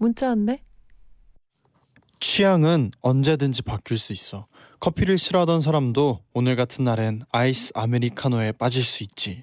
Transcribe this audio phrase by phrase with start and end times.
[0.00, 0.62] 문자 왔네.
[2.20, 4.46] 취향은 언제든지 바뀔 수 있어.
[4.80, 9.42] 커피를 싫어하던 사람도 오늘 같은 날엔 아이스 아메리카노에 빠질 수 있지.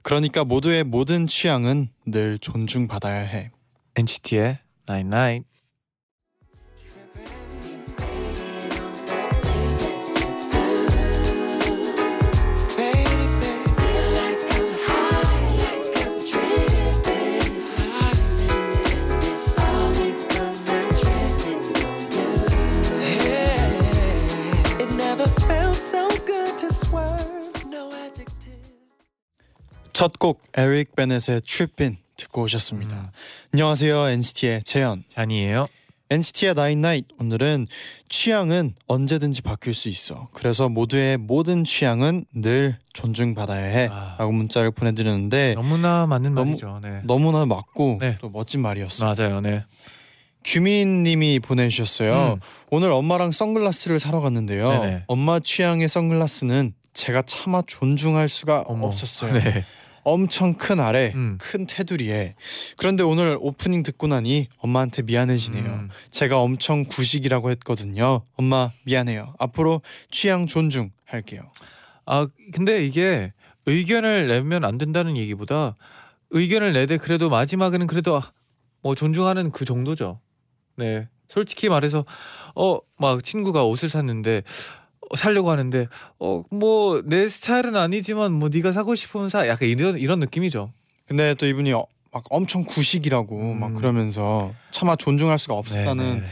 [0.00, 3.50] 그러니까 모두의 모든 취향은 늘 존중받아야 해.
[3.94, 5.51] NCT의 Night Night.
[29.92, 32.94] 첫 곡 에릭 베넷의 Trippin' 듣고 오셨습니다.
[32.96, 33.06] 음.
[33.52, 35.02] 안녕하세요 NCT의 재현.
[35.12, 35.66] 쟈니에요.
[36.10, 37.66] NCT의 나인 나잇 오늘은
[38.10, 40.28] 취향은 언제든지 바뀔 수 있어.
[40.34, 43.88] 그래서 모두의 모든 취향은 늘 존중받아야 해.
[43.90, 44.16] 아.
[44.18, 46.80] 라고 문자를 보내드렸는데 너무나 맞는 너무- 말이죠.
[46.82, 47.00] 네.
[47.04, 48.18] 너무나 맞고 네.
[48.20, 49.14] 또 멋진 말이었어요.
[49.14, 49.40] 맞아요.
[49.40, 49.64] 네.
[50.44, 52.34] 규민님이 보내주셨어요.
[52.34, 52.40] 음.
[52.70, 54.68] 오늘 엄마랑 선글라스를 사러 갔는데요.
[54.68, 55.04] 네네.
[55.06, 58.86] 엄마 취향의 선글라스는 제가 차마 존중할 수가 어머.
[58.86, 59.32] 없었어요.
[59.40, 59.64] 네.
[60.04, 61.38] 엄청 큰 알에 음.
[61.40, 62.34] 큰 테두리에
[62.76, 65.64] 그런데 오늘 오프닝 듣고 나니 엄마한테 미안해지네요.
[65.64, 65.88] 음.
[66.10, 68.22] 제가 엄청 구식이라고 했거든요.
[68.36, 69.34] 엄마 미안해요.
[69.38, 71.42] 앞으로 취향 존중할게요.
[72.06, 73.32] 아 근데 이게
[73.66, 75.76] 의견을 내면 안 된다는 얘기보다
[76.30, 78.32] 의견을 내되 그래도 마지막에는 그래도 아,
[78.82, 80.20] 뭐 존중하는 그 정도죠.
[80.76, 81.08] 네.
[81.28, 82.04] 솔직히 말해서
[82.54, 84.81] 어 막 친구가 옷을 샀는데 어,
[85.16, 85.86] 살려고 하는데
[86.18, 90.72] 어 뭐 내 스타일은 아니지만 뭐 네가 사고 싶으면 사 약간 이런 이런 느낌이죠.
[91.06, 93.60] 근데 또 이분이 어- 막 엄청 구식이라고 음.
[93.60, 96.26] 막 그러면서 차마 존중할 수가 없었다는 네, 네.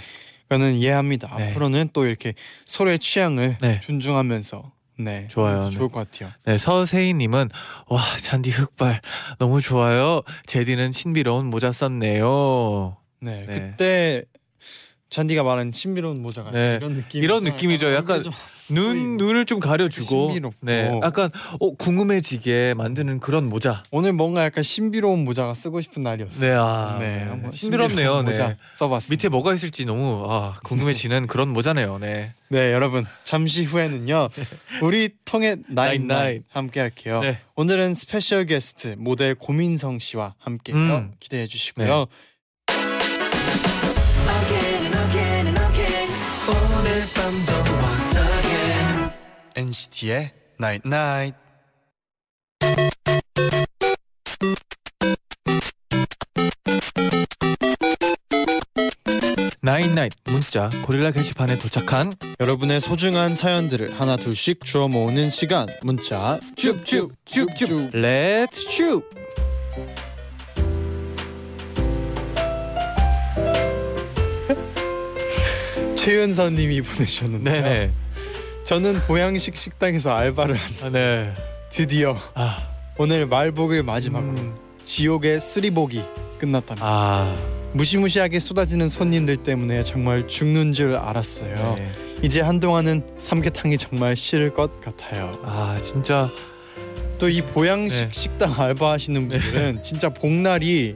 [0.50, 1.34] 거는 이해합니다.
[1.36, 1.50] 네.
[1.50, 2.34] 앞으로는 또 이렇게
[2.66, 3.80] 서로의 취향을 네.
[3.80, 5.70] 존중하면서 네 좋아요.
[5.70, 6.30] 좋을 것 같아요.
[6.44, 7.48] 네, 서세희님은
[7.88, 9.00] 와 잔디 흑발
[9.38, 10.20] 너무 좋아요.
[10.46, 12.96] 제디는 신비로운 모자 썼네요.
[13.20, 13.60] 네, 네.
[13.70, 14.24] 그때
[15.08, 16.76] 잔디가 말한 신비로운 모자가 네.
[16.80, 17.94] 이런 느낌 이런 느낌이죠.
[17.94, 18.22] 약간
[18.74, 19.24] 눈 보이고.
[19.24, 20.56] 눈을 좀 가려주고 신비롭고.
[20.66, 26.40] 네 약간 어 궁금해지게 만드는 그런 모자 오늘 뭔가 약간 신비로운 모자가 쓰고 싶은 날이었어요.
[26.40, 29.12] 네 아 네, 한번 신비롭네요 신비로운 네 모자 써봤습니다.
[29.12, 34.28] 밑에 뭐가 있을지 너무 아 궁금해지는 그런 모자네요 네 네 여러분 잠시 후에는요
[34.82, 36.44] 우리 통해 나인 나인 나인.
[36.50, 37.20] 함께 할게요.
[37.20, 37.38] 네.
[37.54, 40.76] 오늘은 스페셜 게스트 모델 고민성 씨와 함께요.
[40.76, 41.12] 음.
[41.20, 42.06] 기대해 주시고요.
[49.60, 51.38] NCT의 Night Night.
[59.60, 62.10] 나인나잇 문자 고릴라 게시판에 도착한
[62.40, 69.02] 여러분의 소중한 사연들을 하나 둘씩 주워 모으는 시간 문자 쭉쭉 쭉쭉 렛츠 슈
[75.96, 77.62] 최은서님이 보내주셨는데요.
[77.62, 78.09] 네네
[78.64, 81.34] 저는 보양식 식당에서 알바를 한 아, 네
[81.70, 84.54] 드디어 아, 오늘 말복을 마지막으로 음,
[84.84, 86.02] 지옥의 쓰리복이
[86.38, 86.86] 끝났답니다.
[86.86, 87.36] 아
[87.72, 91.74] 무시무시하게 쏟아지는 손님들 때문에 정말 죽는 줄 알았어요.
[91.76, 91.92] 네.
[92.22, 95.32] 이제 한동안은 삼계탕이 정말 싫을 것 같아요.
[95.44, 96.28] 아 진짜
[97.18, 98.08] 또 이 보양식 네.
[98.12, 100.94] 식당 알바하시는 분들은 진짜 복날이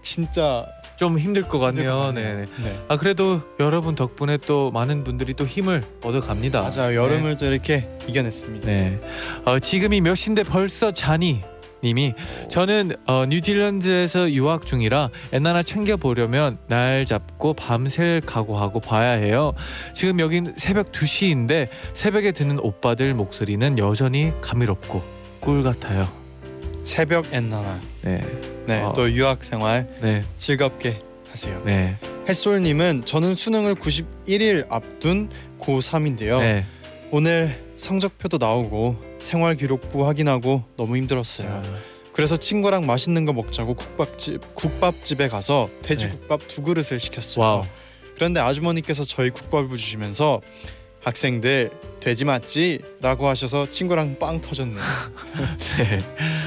[0.00, 0.64] 진짜
[0.96, 2.12] 좀 힘들 것 같네요 같네요.
[2.12, 2.46] 네.
[2.62, 2.80] 네.
[2.88, 6.62] 아 그래도 여러분 덕분에 또 많은 분들이 또 힘을 얻어갑니다.
[6.62, 7.00] 맞아요.
[7.00, 8.66] 여름을 또 이렇게 이겨냈습니다.
[8.66, 9.00] 네.
[9.44, 11.42] 어, 지금이 몇 시인데 벌써 자니
[11.84, 12.14] 님이
[12.48, 19.52] 저는 어, 뉴질랜드에서 유학 중이라 엔나나 챙겨 보려면 날 잡고 밤샐 각오하고 봐야 해요.
[19.92, 25.02] 지금 여긴 새벽 2시인데 새벽에 듣는 오빠들 목소리는 여전히 감미롭고
[25.40, 26.25] 꿀 같아요.
[26.86, 27.80] 새벽 엔나나.
[28.02, 28.20] 네.
[28.66, 28.80] 네.
[28.80, 28.92] 어.
[28.94, 30.24] 또 유학 생활 네.
[30.36, 31.60] 즐겁게 하세요.
[31.64, 31.98] 네.
[32.28, 35.28] 햇솔 님은 저는 수능을 91일 앞둔
[35.58, 36.38] 고3인데요.
[36.38, 36.64] 네.
[37.10, 41.60] 오늘 성적표도 나오고 생활 기록부 확인하고 너무 힘들었어요.
[42.12, 47.44] 그래서 친구랑 맛있는 거 먹자고 국밥집 국밥집에 가서 돼지국밥 두 그릇을 시켰어요.
[47.44, 47.62] 와우.
[48.14, 50.40] 그런데 아주머니께서 저희 국밥을 주시면서
[51.06, 51.70] 학생들
[52.00, 52.80] 돼지 맞지?
[53.00, 54.82] 라고 하셔서 친구랑 빵 터졌네요.
[55.78, 55.98] 네.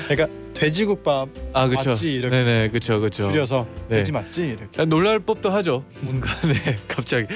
[0.10, 1.92] 그러니까 돼지국밥 아 그쵸.
[1.92, 2.36] 맞지, 이렇게.
[2.36, 3.32] 네네 그쵸 그쵸.
[3.32, 3.98] 줄여서 네.
[3.98, 4.82] 돼지 맞지 이렇게.
[4.82, 5.86] 아, 놀랄 법도 하죠.
[6.02, 7.28] 뭔가 네 갑자기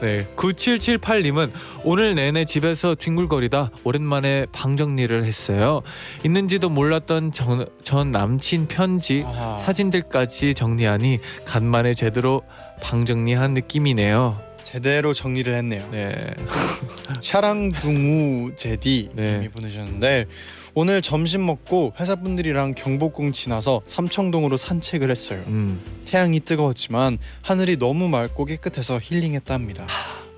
[0.00, 1.52] 네 9778님은
[1.84, 5.82] 오늘 내내 집에서 뒹굴거리다 오랜만에 방 정리를 했어요.
[6.24, 9.58] 있는지도 몰랐던 전, 전 남친 편지 아하.
[9.58, 12.42] 사진들까지 정리하니 간만에 제대로
[12.82, 14.51] 방 정리한 느낌이네요.
[14.72, 15.86] 제대로 정리를 했네요.
[15.92, 16.32] 네.
[17.20, 19.34] 샤랑둥우 제디 네.
[19.34, 20.24] 님이 보내주셨는데
[20.72, 25.42] 오늘 점심 먹고 회사 분들이랑 경복궁 지나서 삼청동으로 산책을 했어요.
[25.48, 25.78] 음.
[26.06, 29.86] 태양이 뜨거웠지만 하늘이 너무 맑고 깨끗해서 힐링했답니다.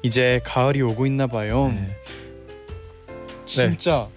[0.03, 1.73] 이제 가을이 오고 있나 봐요.
[1.73, 1.97] 네.
[3.47, 4.09] 진짜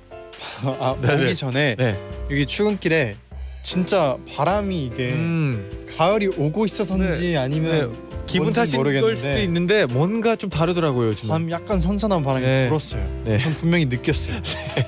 [0.64, 1.26] 아, 네네.
[1.26, 2.02] 오기 전에 네.
[2.32, 3.18] 여기 출근길에
[3.62, 5.86] 진짜 바람이 이게 음.
[5.96, 11.14] 가을이 오고 있어서인지 아니면 기분 탓인 걸 모르겠는데 수도 있는데 뭔가 좀 다르더라고요.
[11.28, 12.68] 밤 약간 선선한 바람이 네.
[12.70, 13.24] 불었어요.
[13.26, 13.38] 네.
[13.38, 14.42] 전 분명히 느꼈어요.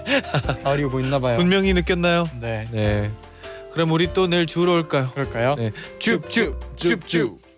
[0.63, 1.37] 가을이 오고 있나 봐요.
[1.37, 2.25] 분명히 느꼈나요?
[2.39, 2.67] 네.
[2.71, 3.11] 네.
[3.71, 5.11] 그럼 우리 또 내일 주로 올까요?
[5.11, 5.55] 그럴까요?
[5.55, 5.71] 네.
[5.99, 7.48] 줍줍 줍줍.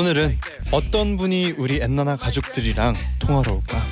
[0.00, 0.38] 오늘은
[0.70, 3.86] 어떤 분이 우리 엔나나 가족들이랑 통화로 올까?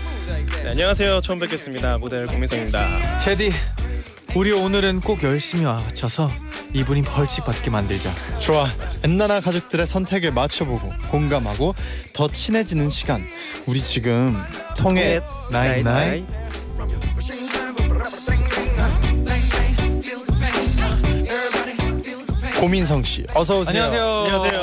[0.62, 1.20] 네, 안녕하세요.
[1.20, 1.98] 처음 뵙겠습니다.
[1.98, 3.18] 모델 공민성입니다.
[3.18, 3.52] 제디,
[4.34, 6.30] 우리 오늘은 꼭 열심히 맞춰서
[6.72, 8.10] 이분이 벌칙 받게 만들자.
[8.40, 8.72] 좋아.
[9.04, 11.74] 엔나나 가족들의 선택을 맞춰보고 공감하고
[12.14, 13.20] 더 친해지는 시간.
[13.66, 14.42] 우리 지금
[14.78, 15.20] 통해
[15.52, 16.24] 나이 나이.
[22.58, 23.84] 고민성 씨 어서 오세요.
[23.84, 24.24] 안녕하세요.
[24.26, 24.57] 안녕하세요.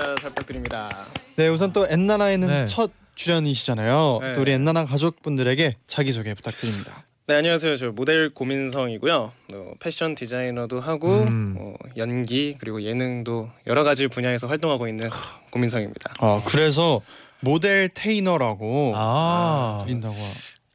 [0.00, 0.14] 반갑습니다.
[0.20, 1.06] 잘 부탁드립니다.
[1.36, 2.66] 네 우선 또 엔나나에는 네.
[2.66, 4.18] 첫 출연이시잖아요.
[4.22, 4.32] 네.
[4.34, 7.04] 또 우리 엔나나 가족분들에게 자기 소개 부탁드립니다.
[7.26, 7.76] 네, 안녕하세요.
[7.76, 9.32] 저 모델 고민성이고요.
[9.52, 11.54] 어, 패션 디자이너도 하고 음.
[11.58, 15.08] 어, 연기 그리고 예능도 여러 가지 분야에서 활동하고 있는
[15.50, 16.14] 고민성입니다.
[16.20, 17.02] 아 그래서
[17.40, 19.82] 모델 테이너라고 아.
[19.86, 20.14] 드린다고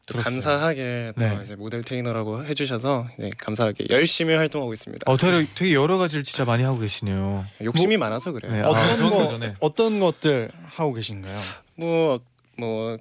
[0.08, 0.20] 또.
[0.20, 1.40] 감사하게 또 네.
[1.42, 5.10] 이제 모델 테이너라고 해주셔서 이제 감사하게 열심히 활동하고 있습니다.
[5.10, 7.46] 어, 되게, 되게 여러 가지를 진짜 많이 하고 계시네요.
[7.64, 8.52] 욕심이 많아서 그래요.
[8.52, 9.56] 네, 아, 어떤 그런 거 거죠, 네.
[9.60, 11.40] 어떤 것들 하고 계신가요?
[11.76, 12.20] 뭐
[12.58, 12.98] 뭐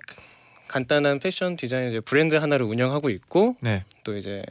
[0.69, 3.85] 간단한 패션 디자인 이제 브랜드 하나를 운영하고 있고 네.
[4.03, 4.43] 또 이제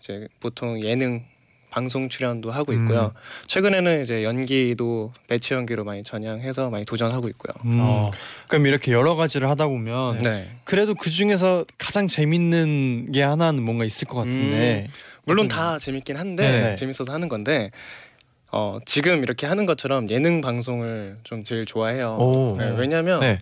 [0.00, 1.24] 이제 보통 예능
[1.72, 2.82] 방송 출연도 하고 음.
[2.82, 3.12] 있고요.
[3.46, 7.52] 최근에는 이제 연기도 매체 연기로 많이 전향해서 많이 도전하고 있고요.
[7.64, 8.10] 음, 어.
[8.46, 10.48] 그럼 이렇게 여러 가지를 하다 보면 네.
[10.64, 14.88] 그래도 그 중에서 가장 재밌는 게 하나는 뭔가 있을 것 같은데
[15.24, 16.74] 물론 어떤 다 재밌긴 한데 네.
[16.74, 17.70] 재밌어서 하는 건데
[18.50, 22.16] 어, 지금 이렇게 하는 것처럼 예능 방송을 좀 제일 좋아해요.
[22.20, 22.54] 오.
[22.58, 23.38] 네, 왜냐하면 네.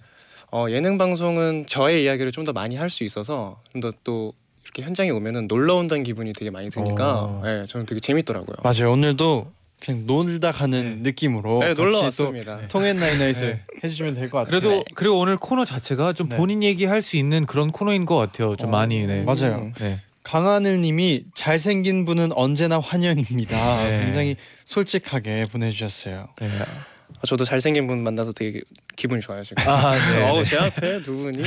[0.53, 4.32] 어, 예능 방송은 저의 이야기를 좀 더 많이 할 수 있어서 좀 더 또
[4.75, 7.43] 이렇게 현장에 오면은 놀러 온다는 기분이 되게 많이 드니까 오.
[7.44, 8.56] 네, 저는 되게 재밌더라고요.
[8.62, 8.93] 맞아요.
[8.93, 9.50] 오늘도
[9.84, 12.61] 그냥 놀다 가는 느낌으로 네, 같이 놀러 또 왔습니다.
[12.69, 13.62] 통행 나이나잇을 네.
[13.82, 14.61] 해주시면 될 것 같아요.
[14.61, 16.37] 그래도 그리고 오늘 코너 자체가 좀 네.
[16.37, 18.55] 본인 얘기할 수 있는 그런 코너인 것 같아요.
[18.56, 19.05] 좀 어, 많이.
[19.06, 19.22] 네.
[19.22, 19.56] 맞아요.
[19.56, 19.72] 음.
[19.81, 20.00] 네.
[20.22, 23.82] 강하늘님이 잘생긴 분은 언제나 환영입니다.
[23.84, 24.05] 네.
[24.05, 24.36] 굉장히
[24.67, 26.29] 솔직하게 보내주셨어요.
[26.41, 26.46] 네.
[26.46, 28.60] 어, 저도 잘생긴 분 만나서 되게
[28.96, 29.65] 기분이 좋아요 지금.
[29.67, 30.22] 아, 네.
[30.29, 30.44] 어우 네.
[30.44, 31.43] 제 앞에 두 분이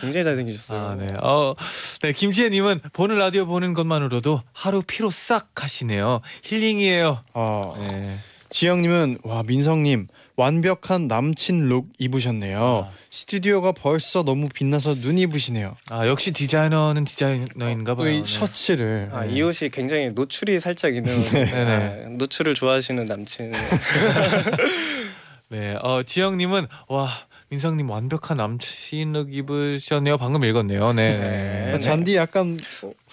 [0.00, 0.80] 굉장히 잘생기셨어요.
[0.80, 1.08] 아, 네.
[1.22, 1.54] 어,
[2.02, 2.12] 네.
[2.12, 6.20] 김지혜님은 보는 라디오 보는 것만으로도 하루 피로 싹 가시네요.
[6.42, 7.24] 힐링이에요.
[7.34, 8.16] 어, 네.
[8.50, 12.88] 지영님은 와 민성님 완벽한 남친 look 입으셨네요.
[12.88, 13.00] 아.
[13.10, 15.76] 스튜디오가 벌써 너무 빛나서 눈이 부시네요.
[15.90, 18.06] 아, 역시 디자이너는 디자이너인가 봐요.
[18.06, 18.24] 또이 네.
[18.24, 19.32] 셔츠를 아, 네.
[19.34, 22.04] 이 옷이 굉장히 노출이 살짝 있는 네네.
[22.06, 23.52] 아, 노출을 좋아하시는 남친.
[25.50, 25.76] 네.
[25.82, 27.10] 어, 지영님은 와
[27.50, 30.18] 민성님 완벽한 남친룩 입으셨네요.
[30.18, 30.92] 방금 읽었네요.
[30.92, 31.16] 네.
[31.16, 31.72] 네.
[31.74, 32.56] 아, 잔디 약간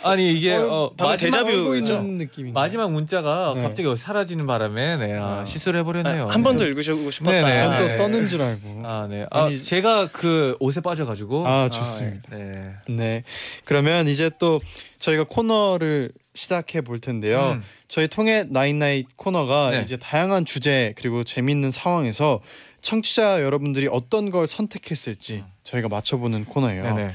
[0.04, 3.64] 아니 이게 어, 어, 마지막 데자뷰 마지막 문자가 네.
[3.64, 5.46] 갑자기 사라지는 바람에 네, 아, 아.
[5.46, 6.28] 실수를 해버렸네요.
[6.28, 7.32] 한 번 더 읽으시고 싶었다.
[7.32, 7.58] 네네.
[7.58, 7.96] 전또 네.
[7.98, 8.84] 떠는 줄 알고.
[8.86, 9.26] 아, 네.
[9.32, 11.48] 아, 아니- 제가 그 옷에 빠져가지고.
[11.48, 12.36] 아 좋습니다.
[12.36, 12.74] 네.
[12.90, 13.24] 네.
[13.66, 14.62] 그러면 이제 또
[15.00, 17.54] 저희가 코너를 시작해 볼 텐데요.
[17.54, 17.64] 음.
[17.88, 19.82] 저희 통해 나인나잇 코너가 네.
[19.82, 22.40] 이제 다양한 주제 그리고 재밌는 상황에서
[22.88, 26.84] 청취자 여러분들이 어떤 걸 선택했을지 저희가 맞춰보는 코너예요.
[26.84, 26.96] 음.
[26.96, 27.14] 네네.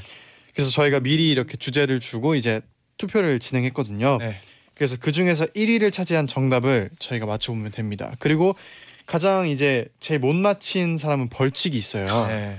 [0.53, 2.61] 그래서 저희가 미리 이렇게 주제를 주고 이제
[2.97, 4.19] 투표를 진행했거든요.
[4.19, 4.35] 네.
[4.75, 8.13] 그래서 그 중에서 1위를 차지한 정답을 저희가 맞춰보면 됩니다.
[8.19, 8.55] 그리고
[9.07, 12.27] 가장 이제 제일 못 맞힌 사람은 벌칙이 있어요.
[12.27, 12.57] 네.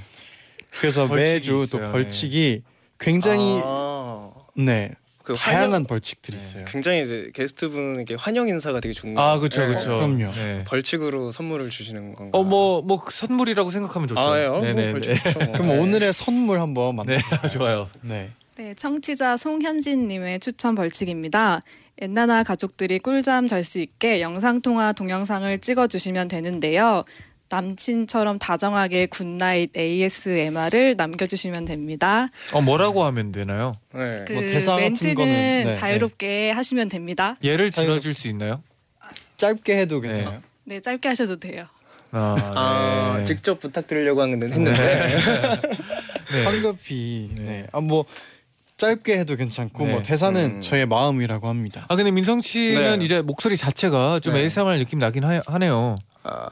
[0.71, 1.85] 그래서 벌칙이 매주 있어요.
[1.85, 2.63] 또 벌칙이
[2.99, 4.91] 굉장히 아, 네
[5.25, 6.43] 그 다양한 환영, 벌칙들이 네.
[6.43, 6.65] 있어요.
[6.67, 9.19] 굉장히 이제 게스트 분에게 환영 인사가 되게 좋네요.
[9.19, 9.69] 아 그렇죠 네.
[9.69, 9.89] 그렇죠.
[9.89, 10.31] 그럼요.
[10.33, 10.65] 네.
[10.65, 12.39] 벌칙으로 선물을 주시는 건가?
[12.39, 14.21] 어뭐 뭐 선물이라고 생각하면 좋죠.
[14.21, 14.45] 아, 예.
[14.45, 14.93] 어, 네네.
[14.93, 15.39] 뭐 벌칙 좋죠.
[15.39, 15.79] 그럼 네.
[15.79, 17.17] 오늘의 선물 한번 만나.
[17.17, 17.89] 네 좋아요.
[18.03, 18.31] 네.
[18.57, 21.61] 네, 청취자 송현진님의 추천 벌칙입니다.
[21.99, 27.03] 엔나나 가족들이 꿀잠 잘 수 있게 영상통화 동영상을 찍어주시면 되는데요.
[27.49, 32.29] 남친처럼 다정하게 good night ASMR을 남겨주시면 됩니다.
[32.53, 33.75] 어 뭐라고 하면 되나요?
[33.93, 34.25] 네.
[34.27, 35.33] 그 뭐 대사 같은 멘트는 거는,
[35.67, 37.37] 네, 자유롭게 하시면 됩니다.
[37.43, 38.63] 예를 자유- 들어줄 수 있나요?
[39.37, 40.41] 짧게 해도 괜찮아요.
[40.65, 41.67] 네, 짧게 하셔도 돼요.
[42.13, 43.25] 아, 아 네.
[43.25, 45.17] 직접 부탁드리려고 하는데 했는데 네.
[46.45, 47.31] 황급히.
[47.35, 47.43] 네.
[47.43, 47.67] 네.
[47.73, 48.05] 아뭐
[48.85, 49.93] 짧게 해도 괜찮고 네.
[49.93, 50.61] 뭐 대사는 음.
[50.61, 51.87] 저의 마음이라고 합니다.
[51.89, 53.05] 아 근데 민성 씨는 네.
[53.05, 54.41] 이제 목소리 자체가 좀 네.
[54.41, 55.97] ASMR 느낌 나긴 하, 하네요.
[56.23, 56.49] 아,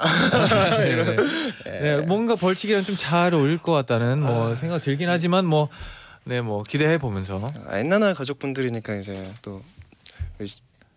[0.78, 1.80] 네, 네.
[1.80, 5.68] 네, 뭔가 벌칙이랑 좀 잘 어울릴 것 같다는 뭐 생각 들긴 하지만 뭐
[6.24, 9.62] 네, 뭐 기대해 보면서 아, 엔나나 가족분들이니까 이제 또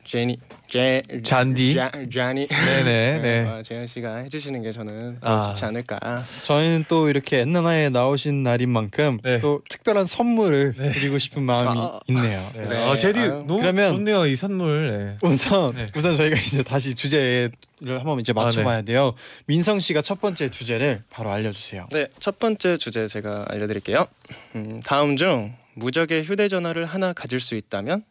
[0.06, 0.38] 제니
[0.70, 1.76] 제 잔디?
[1.76, 3.48] 자, 자니 네네 네.
[3.48, 5.44] 아, 재현 씨가 해주시는 게 저는 더 아.
[5.50, 6.24] 좋지 않을까.
[6.46, 9.40] 저희는 또 이렇게 엔나나에 나오신 날인 만큼 네.
[9.40, 12.00] 또 특별한 선물을 드리고 싶은 마음이 아.
[12.10, 12.52] 있네요.
[12.56, 12.64] 네.
[12.64, 12.90] 네.
[12.90, 13.30] 아 제디 아유.
[13.48, 15.18] 너무 그러면- 좋네요 이 선물.
[15.22, 15.28] 네.
[15.30, 15.88] 우선 네.
[15.96, 17.52] 우선 저희가 이제 다시 주제를
[18.00, 19.14] 한번 이제 맞춰봐야 돼요.
[19.46, 21.88] 민성 씨가 첫 번째 주제를 바로 알려주세요.
[21.92, 24.08] 네, 첫 번째 주제 제가 알려드릴게요.
[24.56, 28.04] 음, 다음 중 무적의 휴대전화를 하나 가질 수 있다면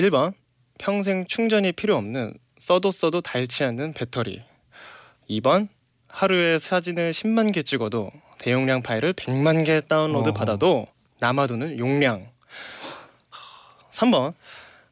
[0.00, 0.34] 1번
[0.78, 4.42] 평생 충전이 필요 없는 써도 써도 닳지 않는 배터리
[5.30, 5.68] 2번
[6.08, 10.34] 하루에 사진을 10만 개 찍어도 대용량 파일을 100만 개 다운로드 어.
[10.34, 10.86] 받아도
[11.20, 12.26] 남아도는 용량
[13.90, 14.34] 3번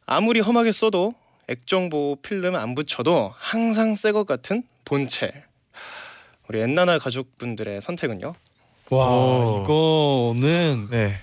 [0.07, 1.15] 아무리 험하게 써도
[1.49, 5.33] 액정 보호 필름 안 붙여도 항상 새 것 같은 본체
[6.49, 8.35] 우리 엔나나 가족분들의 선택은요?
[8.91, 9.63] 와 오.
[9.65, 11.21] 이거는 네.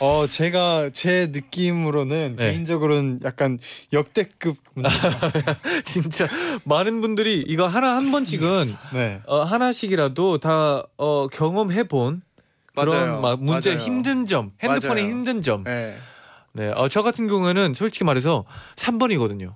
[0.00, 2.50] 어 제가 제 느낌으로는 네.
[2.52, 3.58] 개인적으로는 약간
[3.92, 4.90] 역대급 문제.
[5.84, 6.26] 진짜
[6.64, 9.20] 많은 분들이 이거 하나 한 번씩은 네.
[9.26, 12.22] 어, 하나씩이라도 다 어, 경험해 본
[12.74, 13.20] 그런 맞아요.
[13.20, 13.84] 막 문제 맞아요.
[13.86, 15.12] 힘든 점, 핸드폰의 맞아요.
[15.12, 15.62] 힘든 점.
[15.64, 15.96] 네.
[16.52, 18.44] 네, 어, 저 같은 경우에는 솔직히 말해서
[18.76, 19.54] 3번이거든요.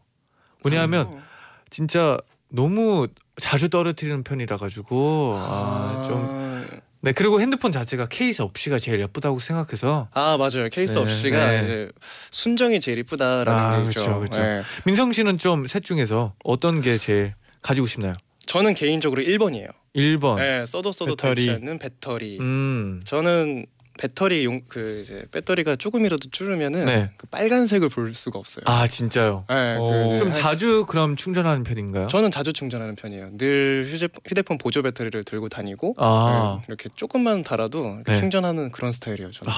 [0.64, 1.22] 왜냐하면
[1.70, 2.18] 진짜
[2.48, 9.38] 너무 자주 떨어뜨리는 편이라 가지고 아, 좀 네, 그리고 핸드폰 자체가 케이스 없이가 제일 예쁘다고
[9.38, 11.62] 생각해서 아 맞아요 케이스 네, 없이가 네.
[11.64, 11.88] 이제
[12.32, 14.00] 순정이 제일 이쁘다라는 아, 게 있죠.
[14.00, 14.42] 그쵸, 그쵸.
[14.42, 14.62] 네.
[14.84, 18.14] 민성 씨는 좀 셋 중에서 어떤 게 제일 가지고 싶나요?
[18.46, 19.68] 저는 개인적으로 1번이에요.
[19.94, 20.36] 1번.
[20.38, 21.46] 네, 써도 써도 배터리.
[21.46, 22.38] 닳지 않는 배터리.
[22.40, 23.00] 음.
[23.04, 23.66] 저는
[23.98, 27.10] 배터리 용 그 이제 배터리가 조금이라도 줄으면은 네.
[27.16, 28.62] 그 빨간색을 볼 수가 없어요.
[28.66, 29.44] 아, 진짜요.
[29.48, 30.04] 네, 그.
[30.06, 32.06] 이제 좀 한- 자주 그럼 충전하는 편인가요?
[32.08, 33.36] 저는 자주 충전하는 편이에요.
[33.36, 36.56] 늘 휴대폰, 휴대폰 보조 배터리를 들고 다니고 아.
[36.60, 38.18] 네, 이렇게 조금만 달아도 이렇게 네.
[38.18, 39.30] 충전하는 그런 스타일이에요.
[39.32, 39.52] 저는.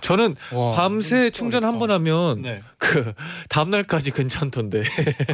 [0.00, 1.90] 저는 와, 밤새 충전 한 번.
[1.90, 2.62] 하면 네.
[2.78, 3.12] 그
[3.48, 4.82] 다음 날까지 괜찮던데.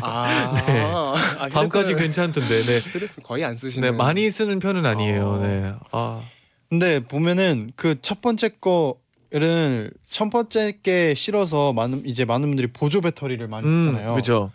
[0.02, 0.80] 아, 네.
[0.82, 1.14] 아
[1.50, 2.62] 밤까지 휴대폰을- 괜찮던데.
[2.64, 2.78] 네.
[2.78, 3.90] 휴대폰 거의 안 쓰시는.
[3.90, 5.26] 네, 많이 쓰는 편은 아니에요.
[5.28, 5.38] 어.
[5.38, 5.72] 네.
[5.92, 6.20] 아.
[6.70, 13.00] 근데 보면은 그 첫 번째 거를 첫 번째 게 싫어서 많은 이제 많은 분들이 보조
[13.00, 14.12] 배터리를 많이 쓰잖아요.
[14.12, 14.50] 음, 그죠.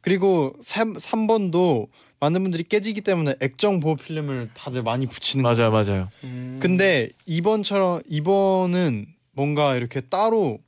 [0.00, 1.88] 그리고 3, 3번도
[2.20, 5.70] 많은 분들이 깨지기 때문에 액정 보호 필름을 다들 많이 붙이는 거예요.
[5.70, 6.08] 맞아요, 맞아요.
[6.24, 6.58] 음.
[6.60, 10.58] 근데 2번처럼 2번은 뭔가 이렇게 따로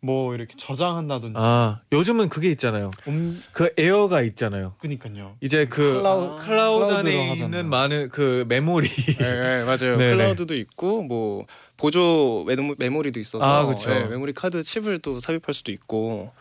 [0.00, 2.90] 뭐 이렇게 저장한다든지 아, 요즘은 그게 있잖아요.
[3.08, 4.74] 음, 그 에어가 있잖아요.
[4.78, 5.36] 그니까요.
[5.40, 7.44] 이제 그 클라우- 클라우드 클라우드로 안에 하잖아요.
[7.44, 8.88] 있는 많은 그 메모리.
[8.88, 9.96] 네, 네, 맞아요.
[9.96, 10.16] 네네.
[10.16, 13.90] 클라우드도 있고 뭐 보조 메모, 메모리도 있어서 아, 그쵸.
[13.90, 16.32] 네, 메모리 카드 칩을 또 삽입할 수도 있고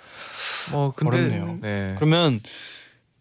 [0.72, 1.58] 뭐 근데 어렵네요.
[1.62, 1.96] 네.
[1.98, 2.42] 그러면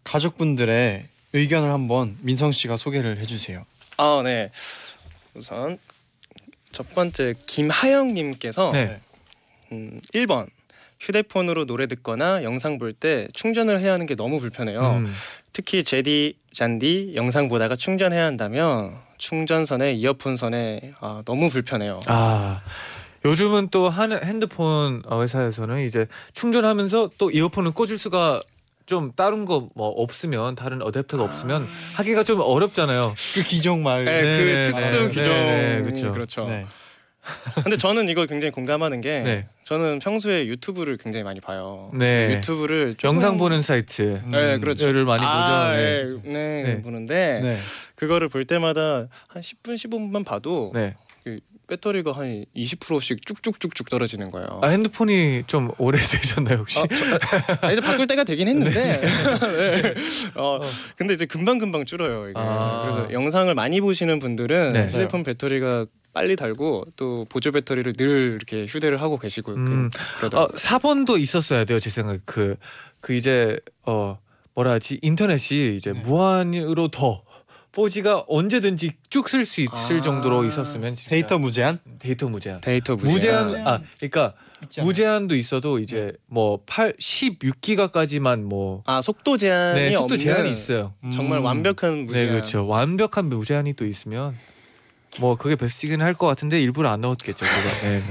[0.03, 3.63] 가족분들의 의견을 한번 민성 씨가 소개를 해주세요.
[3.97, 4.51] 아, 네.
[5.33, 5.79] 우선
[6.71, 9.01] 첫 번째 김하영님께서 네.
[9.71, 10.47] 음, 1번
[10.99, 14.81] 휴대폰으로 노래 듣거나 영상 볼 때 충전을 해야 하는 게 너무 불편해요.
[14.97, 15.13] 음.
[15.53, 22.01] 특히 제디 잔디 영상 보다가 충전해야 한다면 충전선에 이어폰선에 아, 너무 불편해요.
[22.07, 22.61] 아.
[23.25, 28.39] 요즘은 또 한 핸드폰 어, 회사에서는 이제 충전하면서 또 이어폰을 꽂을 수가
[28.85, 33.13] 좀 다른 거 뭐 없으면 다른 어댑터가 없으면 하기가 좀 어렵잖아요.
[33.35, 34.05] 그 기종 말.
[34.05, 36.11] 네, 네, 그 네, 특수 네, 규정 네, 네, 그쵸.
[36.13, 36.45] 그렇죠.
[37.55, 37.61] 네.
[37.63, 39.47] 근데 저는 이거 굉장히 공감하는 게 네.
[39.63, 41.91] 저는 평소에 유튜브를 굉장히 많이 봐요.
[41.93, 42.35] 네.
[42.35, 44.21] 유튜브를 조금- 영상 보는 사이트.
[44.31, 44.91] 네, 그렇죠.
[44.91, 46.21] 를 많이 아, 보죠.
[46.23, 46.31] 네, 네.
[46.31, 46.81] 네, 네.
[46.81, 47.57] 보는데 네.
[47.95, 50.95] 그거를 볼 때마다 한 10분 15분만 봐도 네.
[51.67, 54.61] 배터리가 한 20%씩 쭉쭉쭉쭉 떨어지는 거예요.
[54.63, 56.79] 아 핸드폰이 좀 오래되셨나요 혹시?
[56.79, 59.01] 아, 저- 아, 이제 바꿀 때가 되긴 했는데 네.
[60.35, 60.61] 어,
[60.95, 62.39] 근데 이제 금방 금방 줄어요 이게.
[62.39, 62.83] 아.
[62.83, 64.85] 그래서 영상을 많이 보시는 분들은 네.
[64.85, 65.85] 휴대폰 배터리가
[66.17, 69.91] 빨리 닳고 또 보조 배터리를 늘 이렇게 휴대를 하고 계시고 음.
[70.17, 70.45] 그러더라고요.
[70.51, 72.55] 어, 4번도 있었어야 돼요 제 생각에 그,
[73.01, 74.17] 그 이제 어
[74.55, 75.99] 뭐라 하지 인터넷이 이제 네.
[76.01, 77.21] 무한으로 더
[77.71, 80.01] 4G가 언제든지 쭉 쓸 수 있을 아.
[80.01, 81.77] 정도로 있었으면 진짜 데이터 무제한?
[81.99, 83.45] 데이터 무제한 데이터 무제한.
[83.45, 84.33] 무제한 아 그러니까
[84.63, 84.87] 있지 않아요?
[84.87, 90.95] 무제한도 있어도 이제 뭐 8, 16기가까지만 뭐 아 속도 제한이 네, 속도 없는 제한이 있어요.
[91.13, 91.45] 정말 음.
[91.45, 92.25] 완벽한 무제한.
[92.25, 92.65] 네 그렇죠.
[92.67, 94.35] 완벽한 무제한이 또 있으면
[95.19, 97.45] 뭐 그게 베스트긴 할 것 같은데 일부러 안 넣었겠죠.
[97.45, 97.87] 그거.
[97.87, 98.01] 네.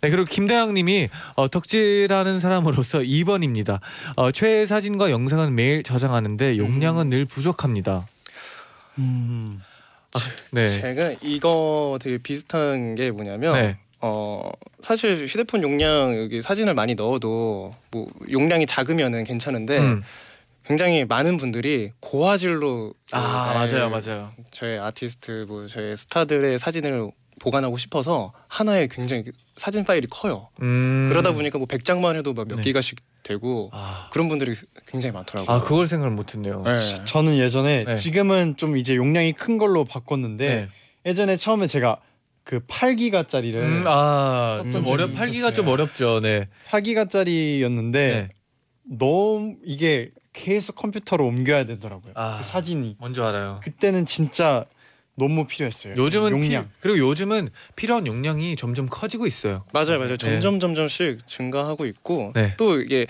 [0.00, 3.80] 네 그리고 김다영님이 어, 덕질하는 사람으로서 2번입니다.
[4.16, 8.06] 어, 최애 사진과 영상은 매일 저장하는데 용량은 늘 부족합니다.
[8.98, 9.60] 음.
[10.50, 10.80] 네.
[10.80, 13.78] 제가 이거 되게 비슷한 게 뭐냐면 네.
[14.00, 14.50] 어
[14.82, 20.02] 사실 휴대폰 용량 여기 사진을 많이 넣어도 뭐 용량이 작으면은 괜찮은데 음.
[20.66, 24.32] 굉장히 많은 분들이 고화질로 아 네, 맞아요 맞아요.
[24.52, 29.24] 저의 아티스트 뭐 저의 스타들의 사진을 보관하고 싶어서 하나에 굉장히
[29.56, 30.48] 사진 파일이 커요.
[30.62, 31.08] 음.
[31.10, 32.62] 그러다 보니까 뭐 100장만 해도 막 몇 네.
[32.62, 34.54] 기가씩 되고 아, 그런 분들이
[34.86, 35.56] 굉장히 많더라고요.
[35.56, 36.62] 아 그걸 생각을 못 했네요.
[36.64, 37.04] 네.
[37.04, 37.94] 저는 예전에 네.
[37.96, 40.68] 지금은 좀 이제 용량이 큰 걸로 바꿨는데 네.
[41.06, 42.00] 예전에 처음에 제가
[42.44, 45.52] 그 8기가짜리를 음, 아, 어렵 팔기가 있었어요.
[45.52, 46.20] 좀 어렵죠.
[46.20, 46.48] 네.
[46.70, 48.28] 8기가짜리였는데 네.
[48.84, 52.12] 너무 이게 계속 컴퓨터로 옮겨야 되더라고요.
[52.16, 52.38] 아.
[52.38, 53.60] 그 사진이 뭔지 알아요.
[53.62, 54.64] 그때는 진짜
[55.14, 55.94] 너무 필요했어요.
[55.96, 56.64] 요즘은 용량.
[56.64, 59.64] 피, 그리고 요즘은 필요한 용량이 점점 커지고 있어요.
[59.72, 60.16] 맞아요, 맞아요.
[60.16, 60.16] 네.
[60.16, 62.54] 점점 점점씩 증가하고 있고 네.
[62.56, 63.06] 또 이게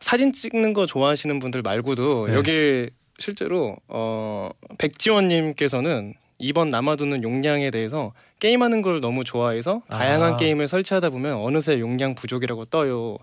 [0.00, 2.34] 사진 찍는 거 좋아하시는 분들 말고도 네.
[2.34, 10.36] 여기 실제로 어 백지원님께서는 이번 남아도는 용량에 대해서 게임하는 걸 너무 좋아해서 다양한 아.
[10.36, 13.16] 게임을 설치하다 보면 어느새 용량 부족이라고 떠요.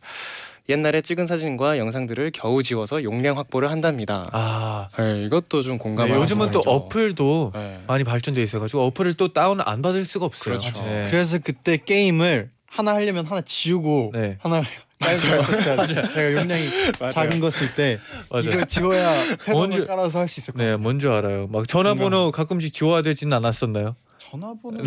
[0.70, 4.24] 옛날에 찍은 사진과 영상들을 겨우 지워서 용량 확보를 한답니다.
[4.32, 6.60] 아, 네, 이것도 좀 네, 공감하는 요즘은 또.
[6.62, 7.80] 어플도 네.
[7.88, 10.60] 많이 발전돼 있어가지고 어플을 또 다운 안 받을 수가 없어요.
[10.60, 10.84] 그렇죠.
[10.84, 11.08] 네.
[11.10, 14.38] 그래서 그때 게임을 하나 하려면 하나 지우고 네.
[14.42, 14.62] 하나
[15.00, 16.04] 깔고 했었어야 돼요.
[16.14, 17.12] 제가 용량이 맞아요.
[17.12, 18.00] 작은 거 쓸때
[18.30, 18.44] 맞아요.
[18.50, 20.70] 이걸 지워야 새 뭔지- 번을 깔아서 할 수 있었거든요.
[20.72, 21.48] 네, 뭔지 알아요.
[21.48, 23.96] 막 전화번호 가끔씩 지워야 되지는 않았었나요?
[24.32, 24.82] 전화번호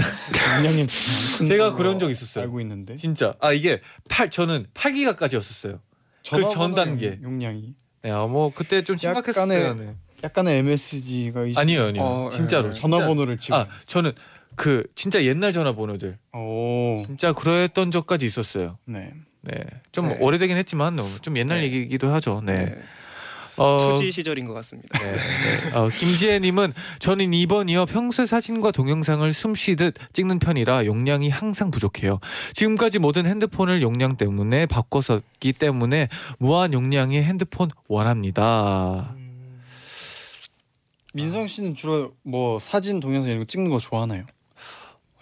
[1.38, 2.44] 큰 제가 그런 적 있었어요.
[2.44, 3.34] 알고 있는데 진짜.
[3.40, 5.80] 아 이게 8 저는 8기가까지였었어요.
[6.22, 7.18] 전 전화번호 단계.
[7.22, 9.46] 용량이 네, 아, 뭐 그때 좀 심각했어요.
[9.46, 9.94] 약간의- 네.
[10.22, 12.02] 약간의 MSG가 아니요, 아니요.
[12.02, 12.70] 어, 진짜로.
[12.72, 12.80] 네.
[12.80, 13.58] 전화번호를 지워.
[13.60, 14.12] 아, 저는
[14.56, 18.78] 그 진짜 옛날 전화번호들 오, 진짜 그랬던 적까지 있었어요.
[18.86, 19.12] 네.
[19.42, 20.16] 네, 좀 네.
[20.20, 21.64] 오래되긴 했지만 어, 좀 옛날 네.
[21.66, 22.40] 얘기기도 하죠.
[22.42, 22.74] 네.
[23.56, 23.62] 네.
[23.62, 24.98] 어, 투지 시절인 것 같습니다.
[24.98, 25.76] 네, 네.
[25.76, 27.86] 어, 김지혜님은 저는 2번이요.
[27.86, 32.18] 평소에 사진과 동영상을 숨쉬듯 찍는 편이라 용량이 항상 부족해요.
[32.52, 39.14] 지금까지 모든 핸드폰을 용량 때문에 바꿨었기 때문에 무한 용량의 핸드폰 원합니다.
[41.12, 44.24] 민성 씨는 주로 뭐 사진, 동영상 이런 거 찍는 거 좋아하나요?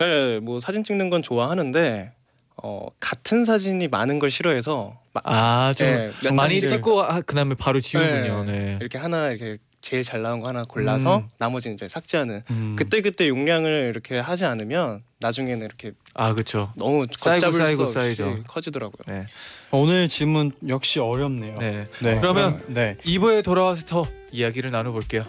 [0.00, 2.12] 네, 뭐 사진 찍는 건 좋아하는데
[2.56, 7.54] 어, 같은 사진이 많은 걸 싫어해서 마- 아, 좀 네, 몇 많이 찍고 아, 그다음에
[7.54, 8.44] 바로 지우군요.
[8.44, 8.78] 네.
[8.80, 11.28] 이렇게 하나 이렇게 제일 잘 나온 거 하나 골라서 음.
[11.38, 12.76] 나머지는 이제 삭제하는 음.
[12.78, 16.72] 그때 그때 용량을 이렇게 하지 않으면 나중에는 이렇게 아, 그렇죠.
[16.78, 18.42] 너무 쌓이고 걷잡을 쌓이고 수 없이 쌓이죠.
[18.46, 19.02] 커지더라고요.
[19.08, 19.26] 네.
[19.70, 21.58] 오늘 질문 역시 어렵네요.
[21.58, 21.84] 네.
[22.00, 22.20] 네.
[22.20, 22.96] 그러면- 네.
[23.04, 25.24] 2부에 돌아와서 더 이야기를 나눠 볼게요.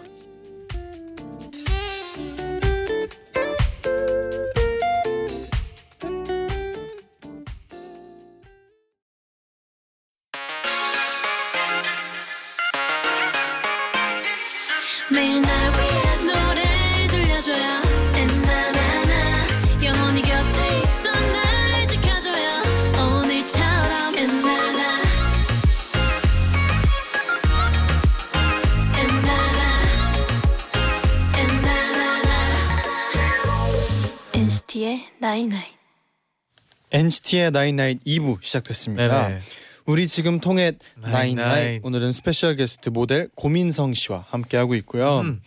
[37.34, 39.28] NCT의 나인나인 2부 시작됐습니다.
[39.28, 39.40] 네네.
[39.86, 41.80] 우리 지금 통했나잇나잇.
[41.82, 45.20] 오늘은 스페셜 게스트 모델 고민성 씨와 함께 하고 있고요.
[45.20, 45.42] 음.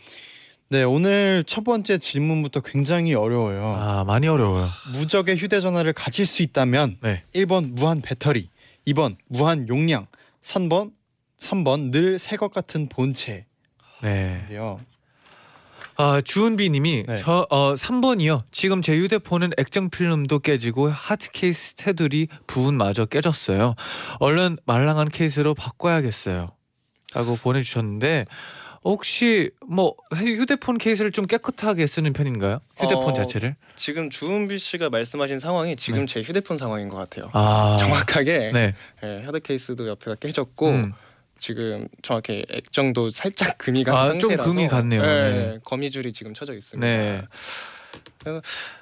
[0.69, 3.75] 네 오늘 첫 번째 질문부터 굉장히 어려워요.
[3.79, 4.67] 아, 많이 어려워요.
[4.93, 7.23] 무적의 휴대전화를 가질 수 있다면 네.
[7.33, 8.49] 1번 무한 배터리,
[8.85, 10.07] 2번 무한 용량,
[10.43, 10.91] 3번
[11.39, 14.79] 3번 늘 새 것 같은 본체인데요.
[15.97, 16.03] 네.
[16.03, 17.15] 아 주은비님이 네.
[17.17, 18.43] 저 어, 3번이요.
[18.51, 23.75] 지금 제 휴대폰은 액정 필름도 깨지고 하드 케이스 테두리 부분마저 깨졌어요.
[24.19, 26.49] 얼른 말랑한 케이스로 바꿔야겠어요.
[27.13, 28.25] 라고 보내주셨는데
[28.83, 32.59] 혹시 뭐 휴대폰 케이스를 좀 깨끗하게 쓰는 편인가요?
[32.77, 33.55] 휴대폰 어, 자체를?
[33.75, 36.05] 지금 주은비 씨가 말씀하신 상황이 지금 네.
[36.05, 37.29] 제 휴대폰 상황인 것 같아요.
[37.33, 38.75] 아 정확하게 네.
[39.03, 40.93] 예, 하드 케이스도 옆에가 깨졌고 음.
[41.39, 45.01] 지금 정확히 액정도 살짝 금이 간 아, 좀 상태라서 금이 갔네요.
[45.01, 45.59] 예, 네.
[45.63, 46.85] 거미줄이 지금 쳐져 있습니다.
[46.87, 47.21] 네.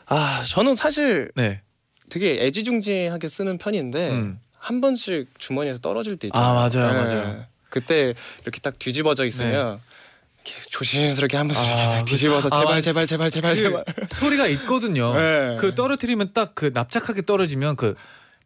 [0.08, 1.62] 아 저는 사실 네.
[2.10, 4.40] 되게 애지중지하게 쓰는 편인데 음.
[4.58, 6.50] 한 번씩 주머니에서 떨어질 때 있잖아요.
[6.50, 6.94] 아, 맞아요, 네.
[7.16, 7.46] 맞아요.
[7.70, 9.80] 그때 이렇게 딱 뒤집어져 있으면
[10.46, 13.84] 이렇게 조심스럽게 한 번씩 아, 그- 뒤집어서 아, 제발 맞- 제발 제발 제발 그 제발.
[14.10, 15.14] 소리가 있거든요.
[15.14, 15.58] 네.
[15.60, 17.96] 그 떨어뜨리면 딱 그 납작하게 떨어지면 그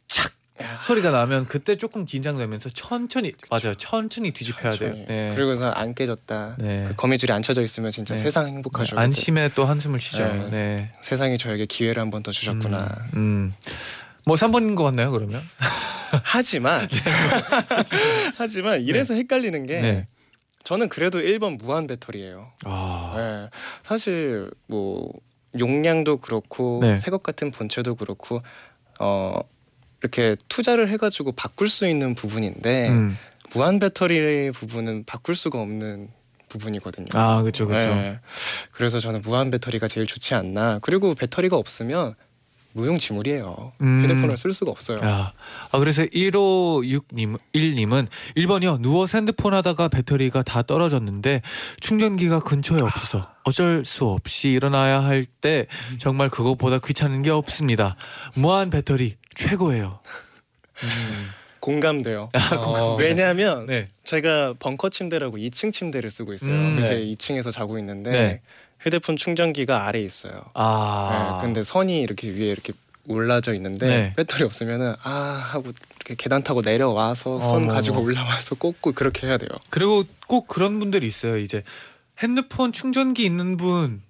[0.08, 0.32] 착
[0.78, 3.74] 소리가 나면 그때 조금 긴장되면서 천천히 맞아요.
[3.76, 4.90] 천천히 뒤집혀야 돼요.
[4.92, 5.06] 천천히.
[5.08, 5.32] 네.
[5.36, 6.56] 그리고서 안 깨졌다.
[6.60, 6.86] 네.
[6.90, 8.22] 그 거미줄이 안 쳐져 있으면 진짜 네.
[8.22, 8.92] 세상 행복하죠.
[8.96, 9.02] 그때.
[9.02, 10.26] 안심에 또 한숨을 쉬죠.
[10.26, 10.50] 네.
[10.50, 10.92] 네.
[11.02, 12.90] 세상이 저에게 기회를 한 번 더 주셨구나.
[13.14, 13.54] 음, 음.
[14.26, 15.42] 뭐 3번인 것 같나요, 그러면?
[16.24, 16.88] 하지만
[18.38, 20.08] 하지만 이래서 헷갈리는 게 네.
[20.64, 22.52] 저는 그래도 1번 무한 배터리예요.
[22.66, 23.14] 아.
[23.16, 23.58] 네.
[23.84, 25.12] 사실 뭐
[25.58, 26.98] 용량도 그렇고 네.
[26.98, 28.42] 새것 같은 본체도 그렇고
[29.00, 29.40] 어
[30.02, 33.18] 이렇게 투자를 해가지고 바꿀 수 있는 부분인데 음.
[33.54, 36.10] 무한 배터리 부분은 바꿀 수가 없는
[36.50, 37.08] 부분이거든요.
[37.14, 37.68] 아, 그렇죠.
[37.68, 37.88] 그렇죠.
[37.94, 38.20] 네.
[38.72, 40.80] 그래서 저는 무한 배터리가 제일 좋지 않나.
[40.82, 42.16] 그리고 배터리가 없으면
[42.74, 43.74] 무용지물이에요.
[43.82, 44.04] 음.
[44.04, 44.98] 휴대폰을 쓸 수가 없어요.
[45.02, 45.34] 아,
[45.72, 48.08] 아 그래서 1561님 1님은
[48.38, 48.80] 1번이요.
[48.82, 51.42] 누워서 핸드폰 하다가 배터리가 다 떨어졌는데
[51.80, 57.96] 충전기가 근처에 없어서 어쩔 수 없이 일어나야 할 때 정말 그것보다 귀찮은 게 없습니다.
[58.36, 60.00] 무한 배터리 최고예요.
[61.62, 62.30] 공감돼요.
[62.58, 63.86] 어, 왜냐하면 네.
[64.04, 66.54] 제가 벙커 침대라고 2층 침대를 쓰고 있어요.
[66.54, 67.06] 음, 제 네.
[67.12, 68.42] 2층에서 자고 있는데 네.
[68.80, 70.42] 휴대폰 충전기가 아래 에 있어요.
[70.54, 71.40] 아.
[71.42, 72.74] 네, 근데 선이 이렇게 위에 이렇게
[73.08, 74.14] 올라져 있는데 네.
[74.16, 77.74] 배터리 없으면은 아 하고 이렇게 계단 타고 내려와서 선 어머.
[77.74, 79.50] 가지고 올라와서 꽂고 그렇게 해야 돼요.
[79.70, 81.38] 그리고 꼭 그런 분들이 있어요.
[81.38, 81.64] 이제
[82.20, 84.02] 핸드폰 충전기 있는 분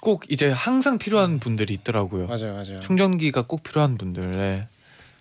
[0.00, 2.26] 꼭 이제 항상 필요한 분들이 있더라고요.
[2.26, 2.80] 맞아요, 맞아요.
[2.80, 4.36] 충전기가 꼭 필요한 분들.
[4.38, 4.68] 네.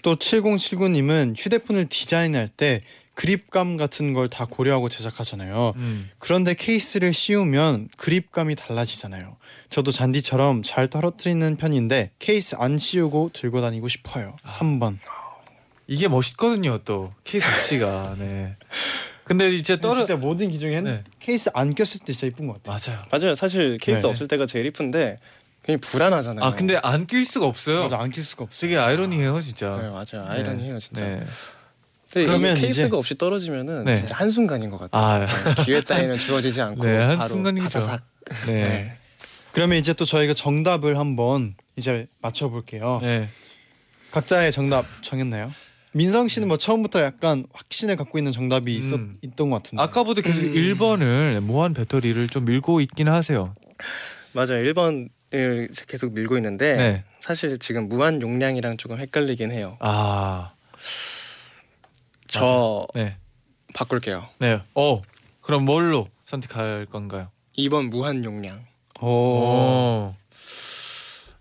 [0.04, 2.82] 또 7079님은 휴대폰을 디자인할 때
[3.16, 5.74] 그립감 같은 걸 다 고려하고 제작하잖아요.
[5.78, 6.10] 음.
[6.20, 9.36] 그런데 케이스를 씌우면 그립감이 달라지잖아요.
[9.72, 14.36] 저도 잔디처럼 잘 떨어뜨리는 편인데 케이스 안 씌우고 들고 다니고 싶어요.
[14.44, 15.00] 3번.
[15.88, 16.78] 이게 멋있거든요.
[16.80, 18.16] 또 케이스 없이가.
[18.20, 18.56] 네.
[19.28, 21.04] 근데 이제 떨어 진짜 모든 기종에 핸- 네.
[21.20, 22.78] 케이스 안 꼈을 때 진짜 이쁜 것 같아요.
[22.96, 23.06] 맞아요.
[23.12, 23.36] 맞아요.
[23.36, 24.08] 사실 케이스 네.
[24.08, 25.20] 없을 때가 제일 이쁜데
[25.64, 26.46] 괜히 불안하잖아요.
[26.46, 27.84] 아 근데 안 낄 수가 없어요.
[27.84, 28.62] 맞아 안 낄 수가 없어.
[28.62, 29.76] 되게 아이러니해요 진짜.
[29.82, 30.26] 네, 맞아요.
[30.30, 31.04] 아이러니해요, 진짜.
[31.04, 31.26] 네.
[32.14, 33.98] 근데 그러면 케이스가 이제- 없이 떨어지면 네.
[33.98, 35.04] 진짜 한 순간인 것 같아요.
[35.04, 37.64] 아 네, 기회 따위는 주어지지 않고 네, 한 바로 순간이죠.
[37.66, 38.02] 바사삭.
[38.46, 38.54] 네.
[38.54, 38.98] 네.
[39.52, 43.00] 그러면 이제 또 저희가 정답을 한번 이제 맞춰볼게요.
[43.02, 43.28] 네.
[44.12, 45.52] 각자의 정답 정했나요?
[45.98, 49.18] 민성 씨는 뭐 처음부터 약간 확신을 갖고 있는 정답이 있었 음.
[49.24, 49.82] 있던 것 같은데.
[49.82, 50.54] 아까부터 계속 음.
[50.54, 53.56] 1번을 무한 배터리를 좀 밀고 있긴 하세요.
[54.34, 54.64] 맞아요.
[54.64, 55.10] 1번을
[55.88, 57.04] 계속 밀고 있는데 네.
[57.20, 59.78] 사실 지금 무한 용량이랑 조금 헷갈리긴 해요.
[59.80, 60.52] 아.
[62.28, 63.16] 저 네.
[63.74, 64.28] 바꿀게요.
[64.38, 64.62] 네.
[64.76, 65.02] 어.
[65.42, 67.30] 그럼 뭘로 선택할 건가요?
[67.58, 68.60] 2번 무한 용량.
[69.02, 69.08] 오.
[69.08, 70.16] 오.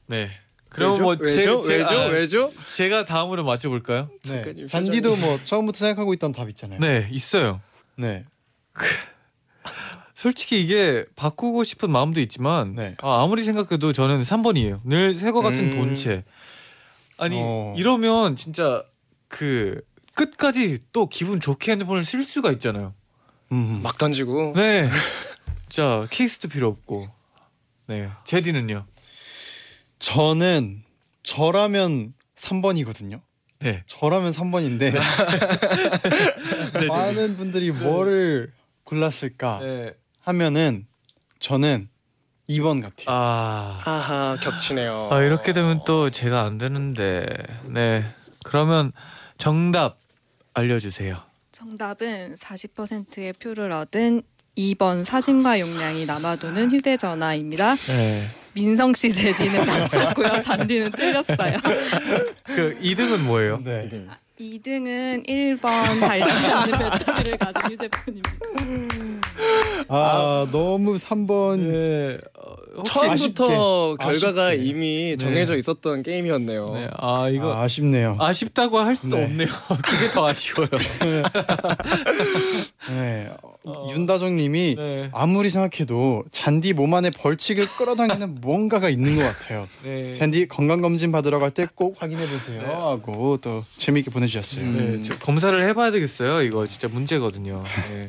[0.06, 0.30] 네.
[0.76, 1.60] 그럼 뭐 왜죠?
[1.62, 1.94] 제, 제, 왜죠?
[1.94, 2.52] 아, 왜죠?
[2.74, 4.10] 제가 다음으로 맞춰 볼까요?
[4.24, 4.42] 네.
[4.42, 6.78] 잠깐, 잔디도 뭐 처음부터 생각하고 있던 답 있잖아요.
[6.80, 7.60] 네, 있어요.
[7.96, 8.24] 네.
[10.14, 12.94] 솔직히 이게 바꾸고 싶은 마음도 있지만 네.
[13.02, 14.80] 아, 아무리 생각해도 저는 3번이에요.
[14.84, 15.78] 늘 새거 같은 음.
[15.78, 16.24] 본체.
[17.18, 17.74] 아니 어.
[17.76, 18.82] 이러면 진짜
[19.28, 19.80] 그
[20.14, 22.92] 끝까지 또 기분 좋게 핸드폰을 쓸 수가 있잖아요.
[23.52, 23.80] 음.
[23.82, 24.90] 막 던지고 네.
[25.68, 27.08] 자 케이스도 필요 없고.
[27.86, 28.10] 네.
[28.24, 28.84] 제디는요.
[30.06, 30.84] 저는
[31.24, 33.20] 저라면 3번이거든요.
[33.58, 33.82] 네.
[33.86, 34.94] 저라면 3번인데
[36.86, 38.52] 많은 분들이 뭐를
[38.84, 39.94] 골랐을까 네.
[40.20, 40.86] 하면은
[41.40, 41.88] 저는
[42.48, 43.06] 2번 같아요.
[43.08, 43.80] 아.
[43.84, 45.08] 아하 겹치네요.
[45.10, 47.26] 아 이렇게 되면 또 제가 안 되는데.
[47.64, 48.04] 네.
[48.44, 48.92] 그러면
[49.38, 49.98] 정답
[50.54, 51.16] 알려주세요.
[51.50, 54.22] 정답은 40%의 표를 얻은
[54.56, 57.74] 2번 사진과 용량이 남아도는 휴대전화입니다.
[57.74, 58.26] 네.
[58.54, 60.40] 민성 씨 제디는 맞췄고요.
[60.40, 61.58] 잔디는 틀렸어요.
[62.44, 63.60] 그 2등은 뭐예요?
[63.62, 63.88] 네.
[64.40, 68.30] 2등은 1번 닳지 않는 배터리를 가진 휴대폰입니다.
[69.88, 72.18] 아, 너무 3번 네.
[72.38, 74.04] 어, 처음부터 아쉽게.
[74.20, 74.64] 결과가 아쉽게.
[74.64, 75.16] 이미 네.
[75.16, 76.72] 정해져 있었던 게임이었네요.
[76.74, 76.90] 네.
[76.96, 78.16] 아 이거 아, 아쉽네요.
[78.20, 79.24] 아쉽다고 할 수도 네.
[79.24, 79.48] 없네요.
[79.82, 80.68] 그게 더 아쉬워요.
[82.90, 83.30] 네.
[83.64, 83.88] 어.
[83.92, 85.08] 윤다정님이 네.
[85.12, 89.66] 아무리 생각해도 잔디 몸 안에 벌칙을 끌어당기는 뭔가가 있는 것 같아요.
[89.82, 90.12] 네.
[90.12, 92.68] 잔디 건강 검진 받으러 갈 때 꼭 확인해 보세요 네.
[92.68, 94.64] 하고 또 재미있게 보내주셨어요.
[94.72, 96.42] 네, 저 검사를 해봐야 되겠어요.
[96.42, 97.62] 이거 진짜 문제거든요.
[97.92, 98.08] 네.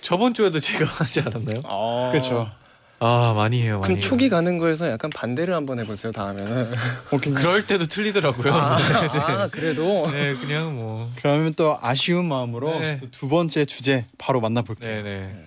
[0.00, 1.62] 저번 주에도 제가 하지 않았나요?
[1.64, 2.48] 아, 그렇죠.
[2.98, 3.80] 아 많이 해요.
[3.80, 4.30] 많이 그럼 해요.
[4.30, 6.72] 가는 거에서 약간 반대를 한번 해보세요 다음에는.
[7.12, 8.52] 어, 그럴 때도 틀리더라고요.
[8.52, 9.18] 아, 네, 네.
[9.18, 10.06] 아, 그래도.
[10.10, 11.10] 네 그냥 뭐.
[11.16, 12.98] 그러면 또 아쉬운 마음으로 네.
[13.00, 15.02] 또두 번째 주제 바로 만나볼게요.
[15.02, 15.02] 네네.
[15.02, 15.46] 네.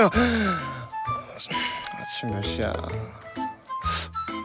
[2.20, 2.70] 아침 몇 시야?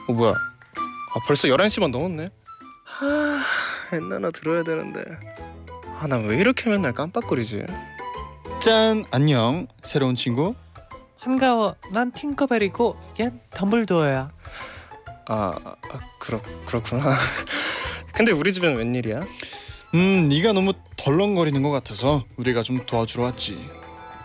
[0.08, 0.32] 어 뭐야?
[0.32, 2.30] 아 벌써 11시만 넘었네.
[3.02, 3.44] 아
[3.94, 5.04] 옛날 나 들어야 되는데.
[6.00, 7.66] 아 나 왜 이렇게 맨날 깜빡거리지?
[8.62, 10.56] 짠 안녕 새로운 친구
[11.20, 11.76] 한가워.
[11.92, 14.32] 난 팅커벨이고 얜 덤블도어야.
[15.28, 17.18] 아, 아 그렇 그렇구나.
[18.14, 19.22] 근데 우리 집엔 웬일이야?
[19.96, 23.70] 음 네가 너무 덜렁거리는 것 같아서 우리가 좀 도와주러 왔지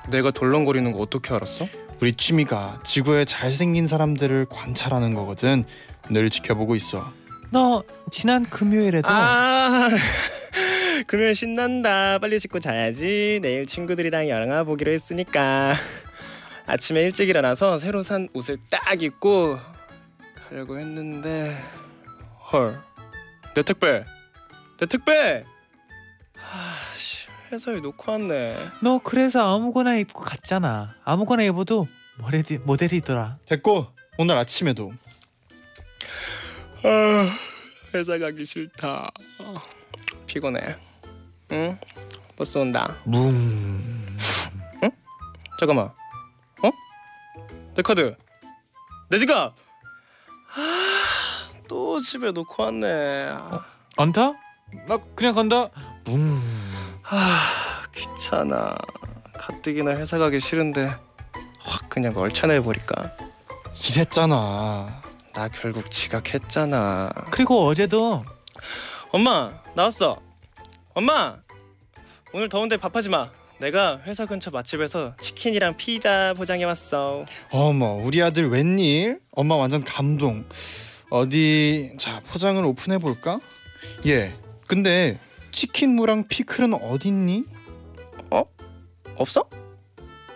[0.08, 1.66] 내가 덜렁거리는 거 어떻게 알았어?
[2.00, 5.64] 우리 취미가 지구의 잘생긴 사람들을 관찰하는 거거든
[6.08, 7.12] 늘 지켜보고 있어
[7.50, 9.88] 너 지난 금요일에도 아
[11.06, 12.18] 금요일 신난다.
[12.18, 13.40] 빨리 씻고 자야지.
[13.42, 15.74] 내일 친구들이랑 영화 보기로 했으니까.
[16.66, 19.58] 아침에 일찍 일어나서 새로 산 옷을 딱 입고
[20.48, 21.56] 가려고 했는데
[22.52, 22.78] 헐.
[23.54, 24.04] 내 택배.
[24.78, 25.44] 내 택배.
[26.36, 26.89] 아씨
[27.52, 28.56] 회사에 놓고 왔네.
[28.82, 30.94] 너 그래서 아무거나 입고 갔잖아.
[31.04, 33.38] 아무거나 입어도 모델이, 모델이더라.
[33.46, 33.86] 됐고
[34.18, 34.92] 오늘 아침에도
[36.84, 37.26] 아,
[37.94, 39.10] 회사 가기 싫다.
[40.26, 40.76] 피곤해.
[41.52, 41.78] 응?
[42.36, 42.96] 버스 온다.
[43.04, 43.34] 뭉.
[45.58, 45.86] 잠깐만.
[46.62, 46.70] 어?
[47.74, 48.16] 내 카드.
[49.10, 49.54] 내 지갑.
[50.54, 53.24] 아, 또 집에 놓고 왔네.
[53.28, 53.64] 아,
[53.98, 54.32] 안 타?
[54.86, 55.68] 나 그냥 간다.
[56.04, 56.40] 뭉.
[57.12, 58.76] 아, 귀찮아.
[59.34, 60.92] 가뜩이나 회사 가기 싫은데
[61.58, 63.16] 확 그냥 얼차내 버릴까?
[63.90, 67.10] 이랬잖아 나 결국 지각했잖아.
[67.30, 68.24] 그리고 어제도
[69.10, 70.20] 엄마 나왔어.
[70.94, 71.36] 엄마
[72.32, 73.30] 오늘 더운데 밥하지 마.
[73.58, 77.24] 내가 회사 근처 맛집에서 치킨이랑 피자 포장해 왔어.
[77.50, 79.20] 어머 우리 아들 웬일?
[79.32, 80.44] 엄마 완전 감동
[81.10, 83.40] 어디 자 포장을 오픈해 볼까?
[84.06, 84.34] 예
[84.66, 85.18] 근데
[85.52, 87.44] 치킨 무랑 피클은 어딨니?
[89.16, 89.44] 없어?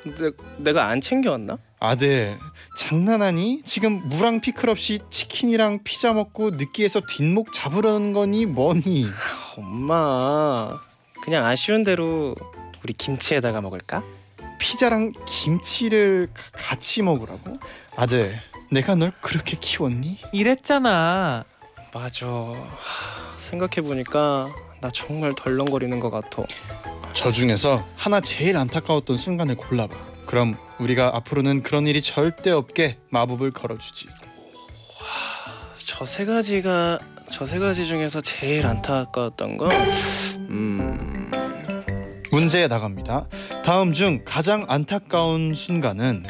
[0.04, 1.56] 내, 내가 안 챙겨왔나?
[1.80, 2.38] 아들
[2.76, 3.62] 장난하니?
[3.64, 9.06] 지금 무랑 피클 없이 치킨이랑 피자 먹고 느끼해서 뒷목 잡으려는 거니 뭐니?
[9.56, 10.78] 엄마
[11.22, 12.34] 그냥 아쉬운 대로
[12.82, 14.02] 우리 김치에다가 먹을까?
[14.58, 17.58] 피자랑 김치를 가- 같이 먹으라고?
[17.96, 18.38] 아들
[18.70, 20.18] 내가 널 그렇게 키웠니?
[20.32, 21.44] 이랬잖아.
[21.94, 22.26] 맞아
[23.38, 24.48] 생각해 보니까
[24.84, 26.42] 나 정말 덜렁거리는 것 같아
[27.14, 29.94] 저 중에서 하나 제일 안타까웠던 순간을 골라봐.
[30.26, 34.08] 그럼 우리가 앞으로는 그런 일이 절대 없게 마법을 걸어주지.
[35.86, 39.70] 저 세 가지가 저 세 가지 중에서 제일 안타까웠던 건
[40.50, 41.30] 음...
[42.30, 43.26] 문제 나갑니다.
[43.64, 46.24] 다음 중 가장 안타까운 순간은?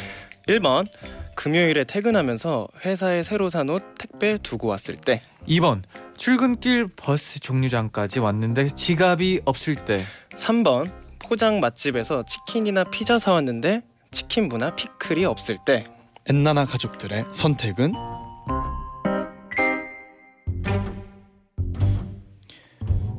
[0.47, 0.87] 1번
[1.35, 5.23] 금요일에 퇴근하면서 회사에 새로 산 옷 택배 두고 왔을 때.
[5.49, 5.83] 2번
[6.17, 10.05] 출근길 버스 종류장까지 왔는데 지갑이 없을 때.
[10.37, 15.85] 3번 포장 맛집에서 치킨이나 피자 사왔는데 치킨 무나 피클이 없을 때.
[16.27, 17.93] 엔나나 가족들의 선택은?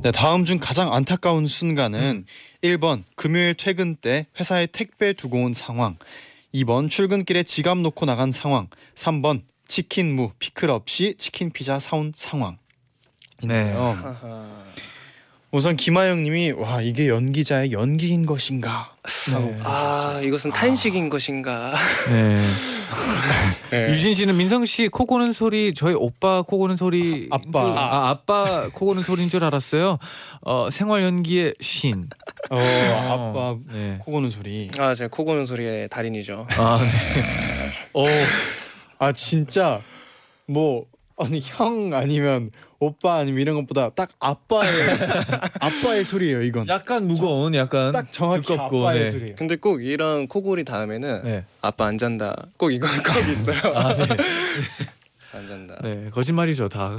[0.02, 2.26] 네, 다음 중 가장 안타까운 순간은
[2.62, 5.96] 1번 금요일 퇴근 때 회사에 택배 두고 온 상황.
[6.54, 8.68] 2번 출근길에 지갑 놓고 나간 상황.
[8.94, 12.56] 3번 치킨 무 피클 없이 치킨 피자 사온 상황
[13.42, 13.74] 네.
[15.52, 18.92] 우선 김하영 님이 와 이게 연기자의 연기인 것인가
[19.32, 19.56] 네.
[19.62, 21.72] 아 이것은 탄식인 것인가
[22.10, 22.46] 네.
[23.70, 23.90] 네.
[23.90, 27.60] 유진 씨는 민성 씨 코 고는 소리 저희 오빠 코 고는 소리 아빠.
[27.62, 29.98] 아 아빠 코 고는 소리인 줄 알았어요.
[30.42, 32.08] 어 생활 연기의 신.
[32.50, 33.98] 어 아빠 네.
[34.04, 37.70] 코 고는 소리 아 제가 코 고는 소리의 달인이죠 아 네.
[37.94, 38.04] 어
[38.98, 39.82] 아 진짜
[40.46, 40.86] 뭐
[41.18, 44.70] 아니 형 아니면 오빠 아니면 이런 것보다 딱 아빠의
[45.60, 49.10] 아빠의 소리예요 이건 약간 무거운 약간 딱 정확히 두껍고, 아빠의 네.
[49.10, 51.44] 소리예요 근데 꼭 이런 코골이 다음에는 네.
[51.62, 54.04] 아빠 안 잔다 꼭 이거 꼭 있어요 아 네.
[55.32, 56.98] 안 잔다 네 거짓말이죠 다.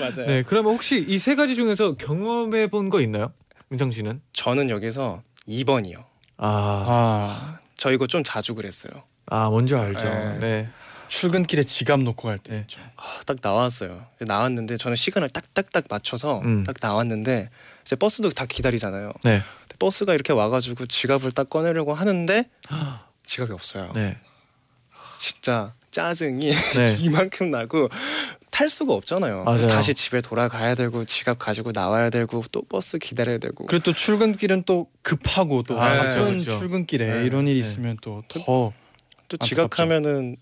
[0.00, 0.42] 맞아요 네.
[0.46, 3.32] 그러면 혹시 이 세 가지 중에서 경험해 본 거 있나요?
[3.68, 4.20] 민성 씨는?
[4.32, 6.04] 저는 여기서 2번이요
[6.38, 8.92] 아, 아 저 이거 좀 자주 그랬어요
[9.26, 10.08] 아 뭔지 알죠.
[10.08, 10.38] 네.
[10.40, 10.68] 네.
[11.08, 12.64] 출근길에 지갑 놓고 갈 때
[12.96, 16.64] 아, 딱 나왔어요 나왔는데 저는 시간을 딱딱딱 맞춰서 음.
[16.64, 17.50] 딱 나왔는데
[17.82, 19.42] 이제 버스도 다 기다리잖아요 네.
[19.60, 22.44] 근데 버스가 이렇게 와가지고 지갑을 딱 꺼내려고 하는데
[23.26, 24.16] 지갑이 없어요 네.
[25.18, 26.96] 진짜 짜증이 네.
[27.00, 27.88] 이만큼 나고
[28.50, 29.44] 탈 수가 없잖아요.
[29.44, 29.66] 맞아요.
[29.68, 33.66] 다시 집에 돌아가야 되고 지갑 가지고 나와야 되고 또 버스 기다려야 되고.
[33.66, 36.58] 그리고 또 출근길은 또 급하고 또 아, 바쁜 그렇죠, 그렇죠.
[36.58, 37.24] 출근길에 네.
[37.26, 37.68] 이런 일이 네.
[37.68, 38.72] 있으면 또 더 또
[39.38, 39.46] 안타깝죠.
[39.46, 40.36] 지각하면은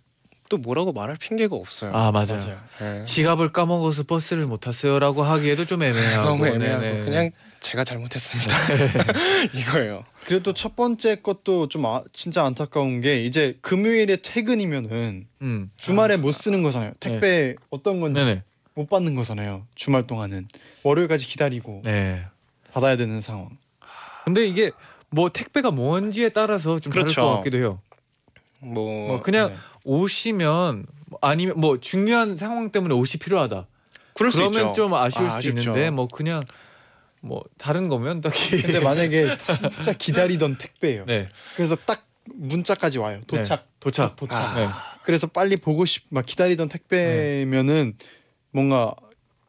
[0.48, 1.92] 또 뭐라고 말할 핑계가 없어요.
[1.94, 2.38] 아 맞아요.
[2.38, 2.58] 맞아요.
[2.78, 3.02] 네.
[3.02, 7.04] 지갑을 까먹어서 버스를 못 탔어요라고 하기에도 좀 애매하고 너무 애매하고 네네.
[7.04, 7.30] 그냥
[7.60, 8.54] 제가 잘못했습니다.
[9.54, 10.04] 이거예요.
[10.24, 15.70] 그래도 첫 번째 것도 좀 아, 진짜 안타까운 게 이제 금요일에 퇴근이면은 음.
[15.76, 16.92] 주말에 못 쓰는 거잖아요.
[17.00, 18.42] 택배 어떤 건지 네네.
[18.74, 19.66] 못 받는 거잖아요.
[19.74, 20.48] 주말 동안은
[20.82, 22.24] 월요일까지 기다리고 네.
[22.72, 23.50] 받아야 되는 상황.
[24.24, 24.70] 근데 이게
[25.10, 27.22] 뭐 택배가 뭔지에 따라서 좀 다를 그렇죠.
[27.22, 27.80] 것 같기도 해요.
[28.60, 29.56] 뭐, 뭐 그냥 네.
[29.86, 33.66] 오시면 뭐 아니면 뭐 중요한 상황 때문에 옷이 필요하다.
[34.14, 34.72] 그럴 수 그러면 있죠.
[34.74, 35.60] 좀 아쉬울 아, 수도 아쉽죠.
[35.60, 36.44] 있는데 뭐 그냥
[37.20, 41.04] 뭐 다른 거면 딱히 근데 만약에 진짜 기다리던 택배예요.
[41.06, 43.20] 네 그래서 딱 문자까지 와요.
[43.26, 44.36] 도착, 도착 도착.
[44.36, 44.54] 아.
[44.54, 44.68] 네.
[45.04, 47.96] 그래서 빨리 보고 싶, 막 기다리던 택배면은
[48.50, 48.92] 뭔가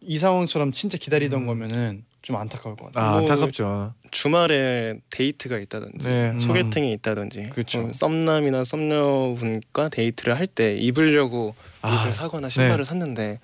[0.01, 1.47] 이 상황처럼 진짜 기다리던 음.
[1.47, 3.05] 거면은 좀 안타까울 것 같아요.
[3.05, 3.93] 아 뭐 안타깝죠.
[4.11, 6.29] 주말에 데이트가 있다든지 네.
[6.31, 6.39] 음.
[6.41, 7.83] 소개팅이 있다든지 그쵸.
[7.87, 12.83] 어, 썸남이나 썸녀분과 데이트를 할 때 입으려고 아, 옷을 사거나 신발을 네.
[12.83, 13.39] 샀는데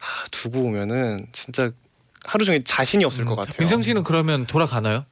[0.00, 1.70] 아, 두고 오면은 진짜
[2.24, 3.54] 하루 종일 자신이 없을 것 같아요.
[3.56, 3.60] 음.
[3.60, 5.04] 민성 씨는 그러면 돌아가나요?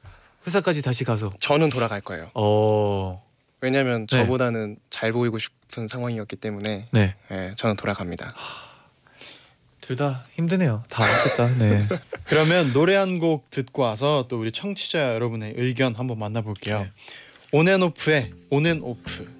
[0.45, 1.31] 회사까지 다시 가서.
[1.39, 2.31] 저는 돌아갈 거예요.
[2.33, 3.23] 어.
[3.61, 4.17] 왜냐하면 네.
[4.17, 7.15] 저보다는 잘 보이고 싶은 상황이었기 때문에 네.
[7.31, 8.33] 예, 저는 돌아갑니다.
[9.89, 10.83] 둘 다 힘드네요.
[10.87, 11.57] 다 알겠다.
[11.57, 11.87] 네.
[12.25, 16.81] 그러면 노래 한 곡 듣고 와서 또 우리 청취자 여러분의 의견 한번 만나볼게요.
[16.81, 16.91] 네.
[17.53, 19.38] 온앤오프의 온앤오프.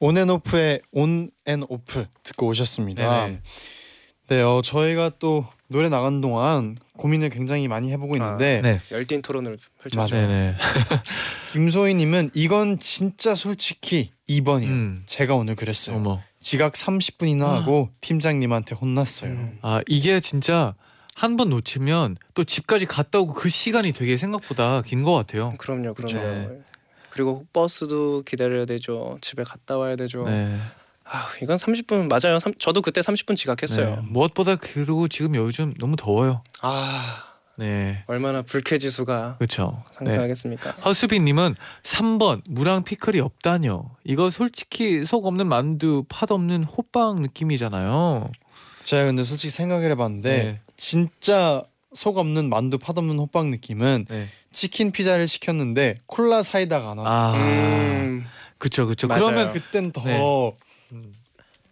[0.00, 3.24] 온앤오프의 온앤오프 듣고 오셨습니다.
[3.26, 3.40] 네네.
[4.28, 8.80] 네, 어, 저희가 또 노래 나간 동안 고민을 굉장히 많이 해보고 있는데 네.
[8.92, 9.98] 열띤 토론을 펼쳤죠.
[11.52, 14.64] 김소희님은 이건 진짜 솔직히 2번이에요.
[14.66, 15.02] 음.
[15.06, 15.96] 제가 오늘 그랬어요.
[15.96, 16.20] 어머.
[16.40, 17.54] 지각 30분이나 아.
[17.56, 19.30] 하고 팀장님한테 혼났어요.
[19.30, 19.58] 음.
[19.62, 20.74] 아 이게 진짜
[21.14, 25.54] 한 번 놓치면 또 집까지 갔다 오고 그 시간이 되게 생각보다 긴 것 같아요.
[25.58, 26.14] 그럼요, 그럼요.
[26.14, 26.48] 네.
[27.18, 29.18] 그리고 버스도 기다려야 되죠.
[29.20, 30.22] 집에 갔다 와야 되죠.
[30.24, 30.56] 네.
[31.04, 32.38] 아, 이건 30분 맞아요.
[32.38, 33.96] 삼- 저도 그때 30분 지각했어요.
[33.96, 34.02] 네.
[34.04, 36.44] 무엇보다 그리고 지금 요즘 너무 더워요.
[36.60, 37.24] 아,
[37.56, 38.04] 네.
[38.06, 39.82] 얼마나 불쾌 지수가 그렇죠.
[39.88, 40.04] 네.
[40.04, 40.70] 상승하겠습니까?
[40.84, 43.90] 허수빈 님은 3번 무랑 피클이 없다뇨.
[44.04, 48.30] 이거 솔직히 속 없는 만두, 팥 없는 호빵 느낌이잖아요.
[48.84, 50.60] 제가 근데 솔직히 생각을 해 봤는데 네.
[50.76, 54.28] 진짜 속 없는 만두 팥 없는 호빵 느낌은 네.
[54.52, 57.18] 치킨 피자를 시켰는데 콜라 사이다가 안 왔어요.
[57.18, 58.24] 아, 음,
[58.58, 59.06] 그쵸, 그쵸.
[59.06, 59.24] 맞아요.
[59.24, 60.18] 그러면 그땐 더 네.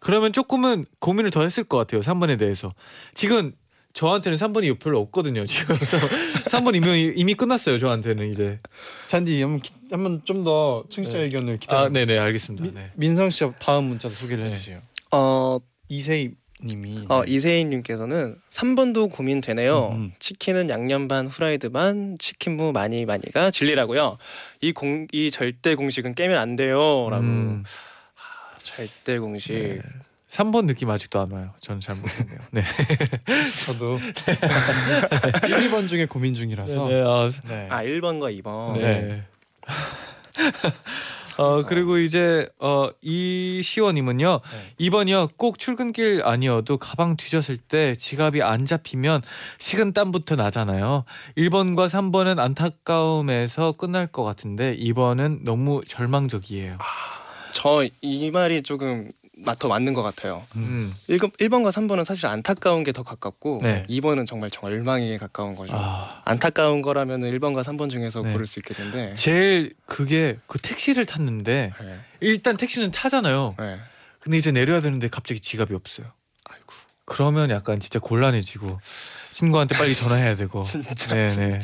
[0.01, 2.01] 그러면 조금은 고민을 더 했을 것 같아요.
[2.01, 2.73] 3번에 대해서.
[3.15, 3.53] 지금
[3.93, 5.47] 저한테는 3번이 별로 없거든요.
[5.47, 5.97] 지금 그래서
[6.51, 7.79] 3번 이미 이미 끝났어요.
[7.79, 8.61] 저한테는 이제.
[9.07, 11.25] 잔디 한번 기- 한번 좀 더 청취자 네.
[11.25, 11.87] 의견을 기다려.
[11.87, 12.65] 아, 네, 네, 알겠습니다.
[12.67, 12.93] 미- 네.
[12.95, 14.53] 민성 씨 다음 문자도 소개를 네.
[14.53, 14.81] 해주세요.
[15.13, 15.59] 어,
[15.89, 16.33] 이세희
[16.67, 19.91] 님이 어 이세인 님께서는 3번도 고민되네요.
[19.95, 20.13] 음.
[20.19, 24.19] 치킨은 양념 반 후라이드 반 치킨 무 많이 많이가 진리라고요.
[24.61, 27.23] 이 공 이 절대 공식은 깨면 안 돼요라고.
[27.25, 27.65] 음,
[28.63, 29.53] 절대 공식.
[29.53, 29.81] 네.
[30.29, 31.55] 3번 느낌 아직도 안 와요.
[31.61, 32.39] 저는 잘 모르겠네요.
[32.51, 32.63] 네.
[33.67, 37.69] 저도 1, 2번 중에 고민 중이라서 네, 아, 네.
[37.71, 38.79] 아 1번과 2번.
[38.79, 39.23] 네.
[41.39, 44.41] 어 그리고 이제 어 이 시원님은요
[44.79, 44.87] 네.
[44.89, 49.23] 2번이요 꼭 출근길 아니어도 가방 뒤졌을 때 지갑이 안 잡히면
[49.59, 51.05] 식은 땀부터 나잖아요
[51.37, 56.79] 1번과 3번은 안타까움에서 끝날 것 같은데 2번은 너무 절망적이에요
[57.53, 57.91] 저이
[58.33, 59.11] 말이 조금 마-
[59.59, 60.45] 더 맞는 것 같아요.
[60.57, 60.91] 음.
[61.09, 63.85] 1, 1번과 3번은 사실 안타까운 게 더 가깝고 네.
[63.89, 65.75] 2번은 정말 절망에 가까운 거죠.
[65.77, 68.33] 아 안타까운 거라면 1번과 3번 중에서 네.
[68.33, 69.13] 고를 수 있겠는데.
[69.15, 71.99] 제일 그게 그 택시를 탔는데 네.
[72.21, 73.79] 일단 택시는 타잖아요 네.
[74.21, 76.07] 근데 이제 내려야 되는데 갑자기 지갑이 없어요
[76.49, 76.73] 아이고.
[77.05, 78.81] 그러면 약간 진짜 곤란해지고
[79.33, 80.63] 친구한테 빨리 전화해야 되고
[80.97, 81.15] 진짜.
[81.15, 81.59] 네네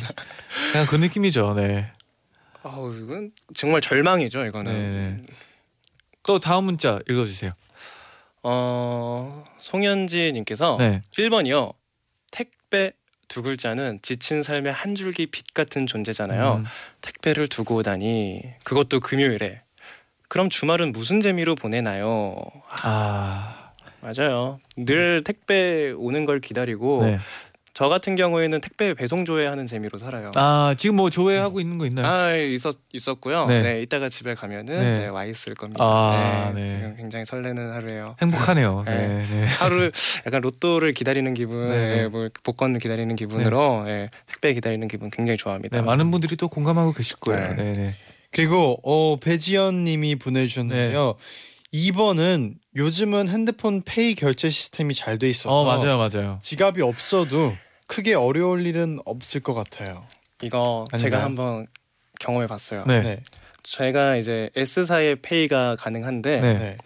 [0.72, 1.90] 그냥 그 느낌이죠 네.
[2.62, 5.16] 아우 이건 정말 절망이죠 이거는.
[5.16, 5.26] 네.
[6.24, 7.52] 또 다음 문자 읽어주세요
[8.42, 11.74] 어 송현지님께서 네 1번이요.
[12.30, 12.92] 택배
[13.28, 16.56] 두 글자는 지친 삶의 한 줄기 빛 같은 존재잖아요.
[16.56, 16.64] 음,
[17.00, 19.62] 택배를 두고 오다니 그것도 금요일에.
[20.28, 22.36] 그럼 주말은 무슨 재미로 보내나요?
[22.82, 24.60] 아 맞아요.
[24.76, 27.18] 늘 택배 오는 걸 기다리고 네.
[27.74, 30.30] 저 같은 경우에는 택배 배송 조회하는 재미로 살아요.
[30.34, 32.06] 아 지금 뭐 조회하고 있는 거 있나요?
[32.06, 33.46] 아 있었 있었고요.
[33.46, 33.62] 네.
[33.62, 33.82] 네.
[33.82, 34.98] 이따가 집에 가면은 네.
[34.98, 35.82] 네, 와 있을 겁니다.
[35.82, 36.60] 아, 네.
[36.60, 36.76] 네.
[36.78, 38.16] 지금 굉장히 설레는 하루예요.
[38.20, 38.82] 행복하네요.
[38.86, 38.94] 네.
[38.94, 39.26] 네.
[39.30, 39.46] 네.
[39.46, 39.90] 하루
[40.26, 41.96] 약간 로또를 기다리는 기분, 네, 네.
[41.96, 45.78] 네, 뭐 복권을 기다리는 기분으로 예, 택배 기다리는 기분 굉장히 좋아합니다.
[45.78, 47.54] 네, 많은 분들이 또 공감하고 계실 거예요.
[47.54, 47.72] 네, 네.
[47.72, 47.94] 네.
[48.30, 51.16] 그리고 어 배지연님이 보내주셨는데요.
[51.72, 56.38] 2번은 요즘은 핸드폰 페이 결제 시스템이 잘 돼 있어서 어 맞아요, 맞아요.
[56.42, 57.54] 지갑이 없어도
[57.86, 60.04] 크게 어려울 일은 없을 것 같아요.
[60.40, 60.98] 이거 아닌가요?
[61.10, 61.66] 제가 한번
[62.18, 62.84] 경험해 봤어요.
[62.86, 63.22] 네, 네.
[63.62, 66.54] 제가 이제 S사의 페이가 가능한데 네.
[66.58, 66.76] 네.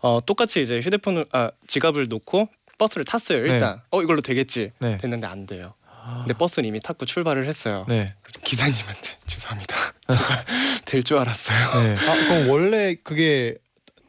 [0.00, 2.48] 어, 똑같이 이제 휴대폰을 아 지갑을 놓고
[2.78, 3.44] 버스를 탔어요.
[3.46, 3.52] 네.
[3.52, 4.96] 일단 어 이걸로 되겠지 네.
[4.96, 5.74] 됐는데 안 돼요.
[6.22, 7.86] 근데 버스는 이미 탔고 출발을 했어요.
[7.88, 9.76] 네, 기사님한테 죄송합니다.
[10.08, 10.44] 제가
[10.84, 11.80] 될 줄 알았어요.
[11.80, 11.94] 네.
[11.94, 13.54] 아 그럼 원래 그게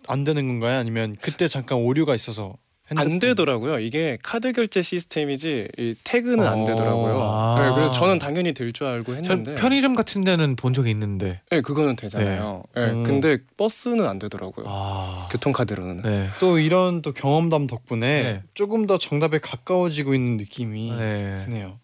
[0.08, 0.80] 안 되는 건가요?
[0.80, 2.56] 아니면 그때 잠깐 오류가 있어서
[2.92, 3.80] 핸드폰- 안 되더라고요.
[3.80, 7.22] 이게 카드 결제 시스템이지 이 태그는 안 어, 되더라고요.
[7.22, 7.56] 아.
[7.64, 11.40] 네, 그래서 저는 당연히 될 줄 알고 전 했는데 편의점 같은 데는 본 적이 있는데.
[11.50, 12.64] 네, 그거는 되잖아요.
[12.76, 12.82] 네.
[12.82, 13.04] 음.
[13.04, 14.66] 근데 버스는 안 되더라고요.
[14.68, 16.02] 아, 교통카드로는.
[16.02, 18.44] 네, 또 이런 또 경험담 덕분에 네.
[18.54, 21.38] 조금 더 정답에 가까워지고 있는 느낌이 네.
[21.46, 21.80] 드네요.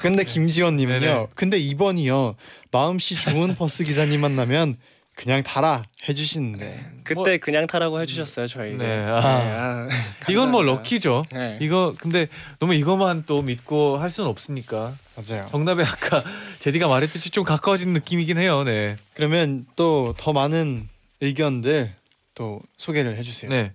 [0.00, 1.28] 근데 김지원님은요.
[1.34, 2.34] 근데 2번이요.
[2.70, 4.76] 마음씨 좋은 버스 기사님 만나면
[5.14, 6.90] 그냥 달아 해주시는데.
[7.04, 8.76] 그때 그냥 타라고 해주셨어요 저희.
[8.76, 9.86] 네, 아.
[10.30, 11.24] 이건 뭐 럭키죠.
[11.32, 11.58] 네.
[11.60, 12.26] 이거 근데
[12.58, 15.46] 너무 이거만 또 믿고 할 수는 없으니까 맞아요.
[15.50, 16.24] 정답에 아까
[16.60, 18.64] 제디가 말했듯이 좀 가까워진 느낌이긴 해요.
[18.64, 20.88] 네, 그러면 또 더 많은
[21.20, 21.94] 의견들
[22.34, 23.50] 또 소개를 해주세요.
[23.50, 23.72] 네,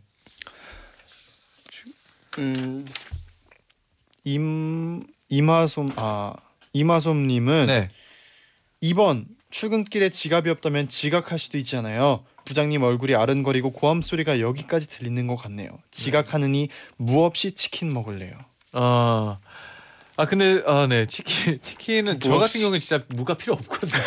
[2.39, 2.85] 음,
[4.23, 6.33] 임 이마솜 아
[6.73, 7.89] 이마솜님은 네.
[8.83, 12.23] 2번 출근길에 지갑이 없다면 지각할 수도 있잖아요.
[12.45, 15.69] 부장님 얼굴이 아른거리고 고함 소리가 여기까지 들리는 것 같네요.
[15.91, 18.33] 지각하느니 무 없이 치킨 먹을래요.
[18.73, 19.39] 아,
[20.19, 24.01] 아 근데 아, 네 치킨 치킨은 저뭐 같은 없이- 경우는 진짜 무가 필요 없거든요.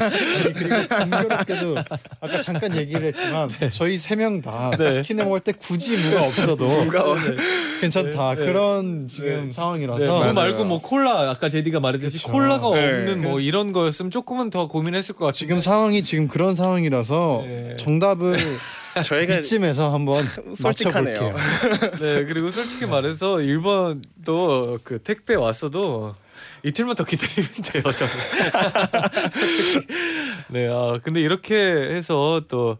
[0.00, 1.76] 아니, 그리고 공교롭게도
[2.20, 4.90] 아까 잠깐 얘기를 했지만 저희 세 명다 네.
[4.94, 6.68] 치킨을 먹을 때 굳이 무가 없어도
[7.80, 8.46] 괜찮다 네, 네.
[8.46, 9.52] 그런 지금 네.
[9.52, 10.34] 상황이라서 네, 그거 맞아요.
[10.34, 12.32] 말고 뭐 콜라 아까 제디가 말했듯이 그쵸.
[12.32, 12.84] 콜라가 네.
[12.84, 15.32] 없는 뭐 이런 거였으면 조금은 더 고민했을 것 같아요.
[15.38, 17.76] 지금 상황이 지금 그런 상황이라서 네.
[17.78, 18.36] 정답을
[19.04, 21.34] 저희가 이쯤에서 한번 솔직하네요.
[22.00, 26.14] 네 그리고 솔직히 말해서 1번도 그 택배 왔어도
[26.64, 28.12] 이틀만 더 기다리면 돼요 저는.
[30.48, 32.78] 네, 아 근데 이렇게 해서 또.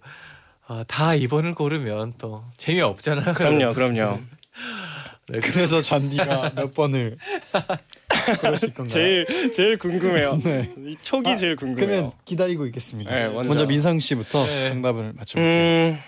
[0.70, 3.32] 아, 다 2번을 고르면 또 재미없잖아요.
[3.32, 4.18] 그럼요, 그럼요.
[5.28, 7.18] 네, 그- 그래서 잔디가 몇 번을
[8.40, 8.88] 그러실 건가요?
[8.88, 10.38] 제일 제일 궁금해요.
[10.42, 10.72] 네.
[10.78, 11.86] 이 촉이 아, 제일 궁금해요.
[11.86, 13.14] 그러면 기다리고 있겠습니다.
[13.14, 13.66] 네, 먼저, 먼저.
[13.66, 14.68] 민상 씨부터 네.
[14.70, 15.92] 정답을 맞춰볼게요.
[15.94, 15.98] 음,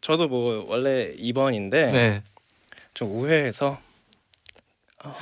[0.00, 2.22] 저도 뭐 원래 2번인데 네.
[2.94, 3.78] 좀 우회해서
[5.04, 5.14] 어,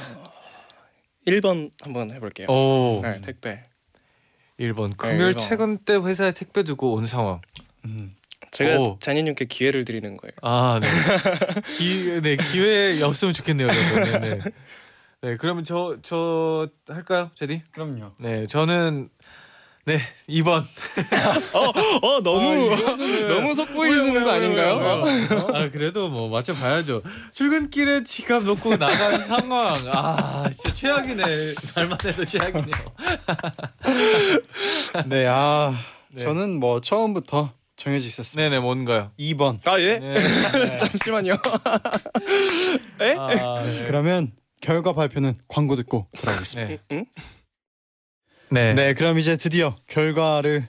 [1.27, 2.47] 1번 한번 해볼게요.
[2.49, 3.01] 오.
[3.03, 3.65] 네, 택배.
[4.61, 5.49] 1번 금요일 일번.
[5.49, 7.41] 퇴근 때 회사에 택배 두고 온 상황.
[7.85, 8.15] 음.
[8.55, 8.99] 제가 오.
[9.01, 10.33] 잔인님께 기회를 드리는 거예요.
[10.43, 10.87] 아, 네.
[11.77, 13.67] 기, 네 기회였으면 좋겠네요.
[13.69, 14.39] 네, 네.
[15.23, 17.63] 네, 그러면 저 저 할까요, 제디?
[17.73, 18.13] 그럼요.
[18.19, 19.09] 네, 저는
[19.87, 19.99] 네
[20.29, 20.63] 2번.
[22.03, 22.77] 어 너무
[23.29, 25.05] 너무 속보이는 거 아닌가요?
[25.53, 27.03] 아 그래도 뭐 맞춰 봐야죠.
[27.33, 29.77] 출근길에 지갑 놓고 나간 상황.
[29.93, 31.55] 아 진짜 최악이네.
[31.75, 32.93] 말만 해도 최악이네요.
[35.07, 35.75] 네, 아
[36.13, 36.23] 네.
[36.23, 38.49] 저는 뭐 처음부터 정해져 있었습니다.
[38.49, 39.11] 네네 뭔가요?
[39.19, 39.67] 2번.
[39.67, 39.99] 아 예?
[39.99, 40.15] 네.
[40.79, 41.35] 잠시만요.
[43.01, 43.15] 에?
[43.15, 43.85] 아, 네.
[43.87, 46.71] 그러면 결과 발표는 광고 듣고 돌아오겠습니다.
[46.71, 46.79] 네.
[46.93, 47.07] 응?
[48.51, 48.75] 네.
[48.75, 50.69] 네, 그럼 이제 드디어 결과를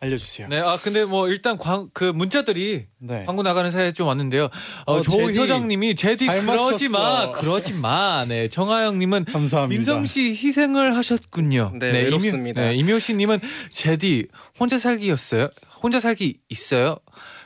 [0.00, 0.48] 알려주세요.
[0.48, 3.22] 네, 아 근데 뭐 일단 광, 그 문자들이 네.
[3.24, 4.48] 광고 나가는 사이에 좀 왔는데요.
[4.86, 7.32] 어, 어, 제디 조효정님이 제디 잘 그러지 마, 맞췄어.
[7.40, 8.24] 그러지 마.
[8.26, 9.78] 네, 정하영님은 감사합니다.
[9.78, 11.74] 민성 씨 희생을 하셨군요.
[11.78, 12.72] 네, 외롭습니다.
[12.72, 13.40] 이묘, 네, 씨님은
[13.70, 14.26] 제디
[14.58, 15.48] 혼자 살기였어요.
[15.82, 16.96] 혼자 살기 있어요.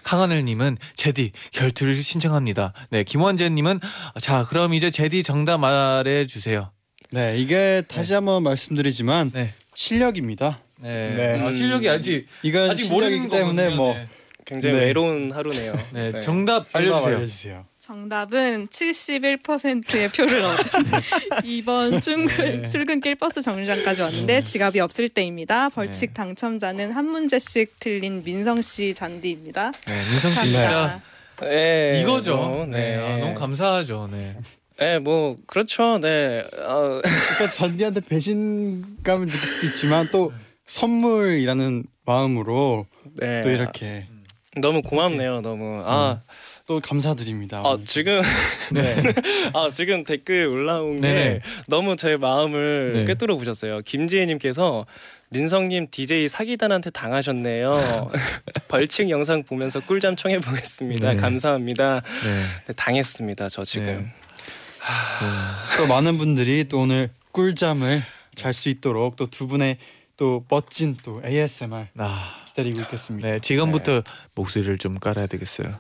[0.03, 2.73] 강하늘님은 제디 결투를 신청합니다.
[2.91, 3.81] 네, 김원재님은
[4.21, 6.71] 자 그럼 이제 제디 정답 말해 주세요.
[7.11, 10.61] 네, 이게 다시 한번 말씀드리지만 네, 실력입니다.
[10.81, 11.41] 네, 네.
[11.41, 13.77] 아, 실력이 아직 이건 아직 실력이기 때문에 거거든요.
[13.77, 14.09] 뭐 네.
[14.45, 14.85] 굉장히 네.
[14.87, 15.75] 외로운 하루네요.
[15.93, 16.21] 네, 네.
[16.21, 17.17] 정답 정답 알려주세요.
[17.17, 17.65] 알려주세요.
[17.87, 20.65] 정답은 71%의 표를 얻은
[21.45, 22.69] 2번 출근, 네.
[22.69, 25.69] 출근길 버스 정류장까지 왔는데 지갑이 없을 때입니다.
[25.69, 26.15] 벌칙 네.
[26.15, 29.71] 당첨자는 한 문제씩 틀린 민성 씨 잔디입니다.
[29.87, 31.03] 네, 민성 씨 진짜 감사합니다.
[31.43, 32.67] 네, 이거죠.
[32.69, 34.09] 네, 아, 너무 감사하죠.
[34.11, 34.35] 네.
[34.81, 35.99] 네, 뭐 그렇죠.
[36.01, 36.43] 네.
[36.59, 40.33] 어, 그러니까 잔디한테 배신감을 느낄 수도 있지만 또
[40.67, 43.43] 선물이라는 마음으로 네.
[43.43, 44.09] 또 이렇게
[44.57, 45.43] 너무 고맙네요.
[45.43, 46.21] 너무 아
[46.67, 47.59] 또 감사드립니다.
[47.65, 48.21] 아 지금
[48.73, 48.97] 네.
[49.55, 51.41] 아 지금 댓글 올라온 게 네네.
[51.69, 53.05] 너무 제 마음을 네.
[53.05, 53.81] 꿰뚫어 보셨어요.
[53.83, 54.85] 김지혜님께서
[55.31, 57.73] 민성님 DJ 사기단한테 당하셨네요.
[58.69, 61.11] 벌칙 영상 보면서 꿀잠 청해 보겠습니다.
[61.13, 61.17] 네.
[61.17, 62.03] 감사합니다.
[62.25, 62.45] 네.
[62.67, 63.49] 네, 당했습니다.
[63.49, 63.87] 저 지금.
[63.87, 64.13] 네.
[65.79, 68.05] 또 많은 분들이 또 오늘 꿀잠을
[68.35, 69.79] 잘 수 있도록 또 두 분의
[70.17, 73.29] 또 멋진 또 ASMR 아, 기다리고 있겠습니다.
[73.29, 73.39] 네.
[73.41, 74.03] 지금부터
[74.35, 75.75] 목소리를 좀 깔아야 되겠어요.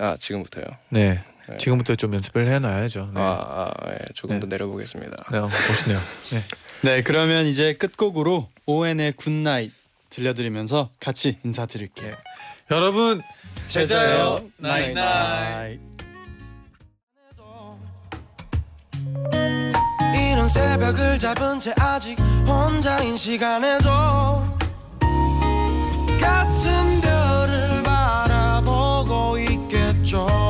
[0.00, 0.64] 아 지금부터요.
[0.88, 1.22] 네.
[1.46, 1.58] 네.
[1.58, 3.10] 지금부터 좀 연습을 해놔야죠.
[3.14, 3.20] 네.
[3.20, 4.40] 아, 아 예, 조금 네.
[4.40, 5.16] 더 내려보겠습니다.
[5.30, 6.00] 네, 어, 멋있네요.
[6.30, 6.42] 네.
[6.82, 9.72] 네, 그러면 이제 끝곡으로 ON의 Good Night
[10.08, 12.16] 들려드리면서 같이 인사드릴게요.
[12.70, 13.20] 여러분
[13.66, 15.80] 제자요 나잇 나잇.
[20.32, 23.90] 이런 새벽을 잡은 채 아직 혼자인 시간에도
[30.10, 30.49] joy.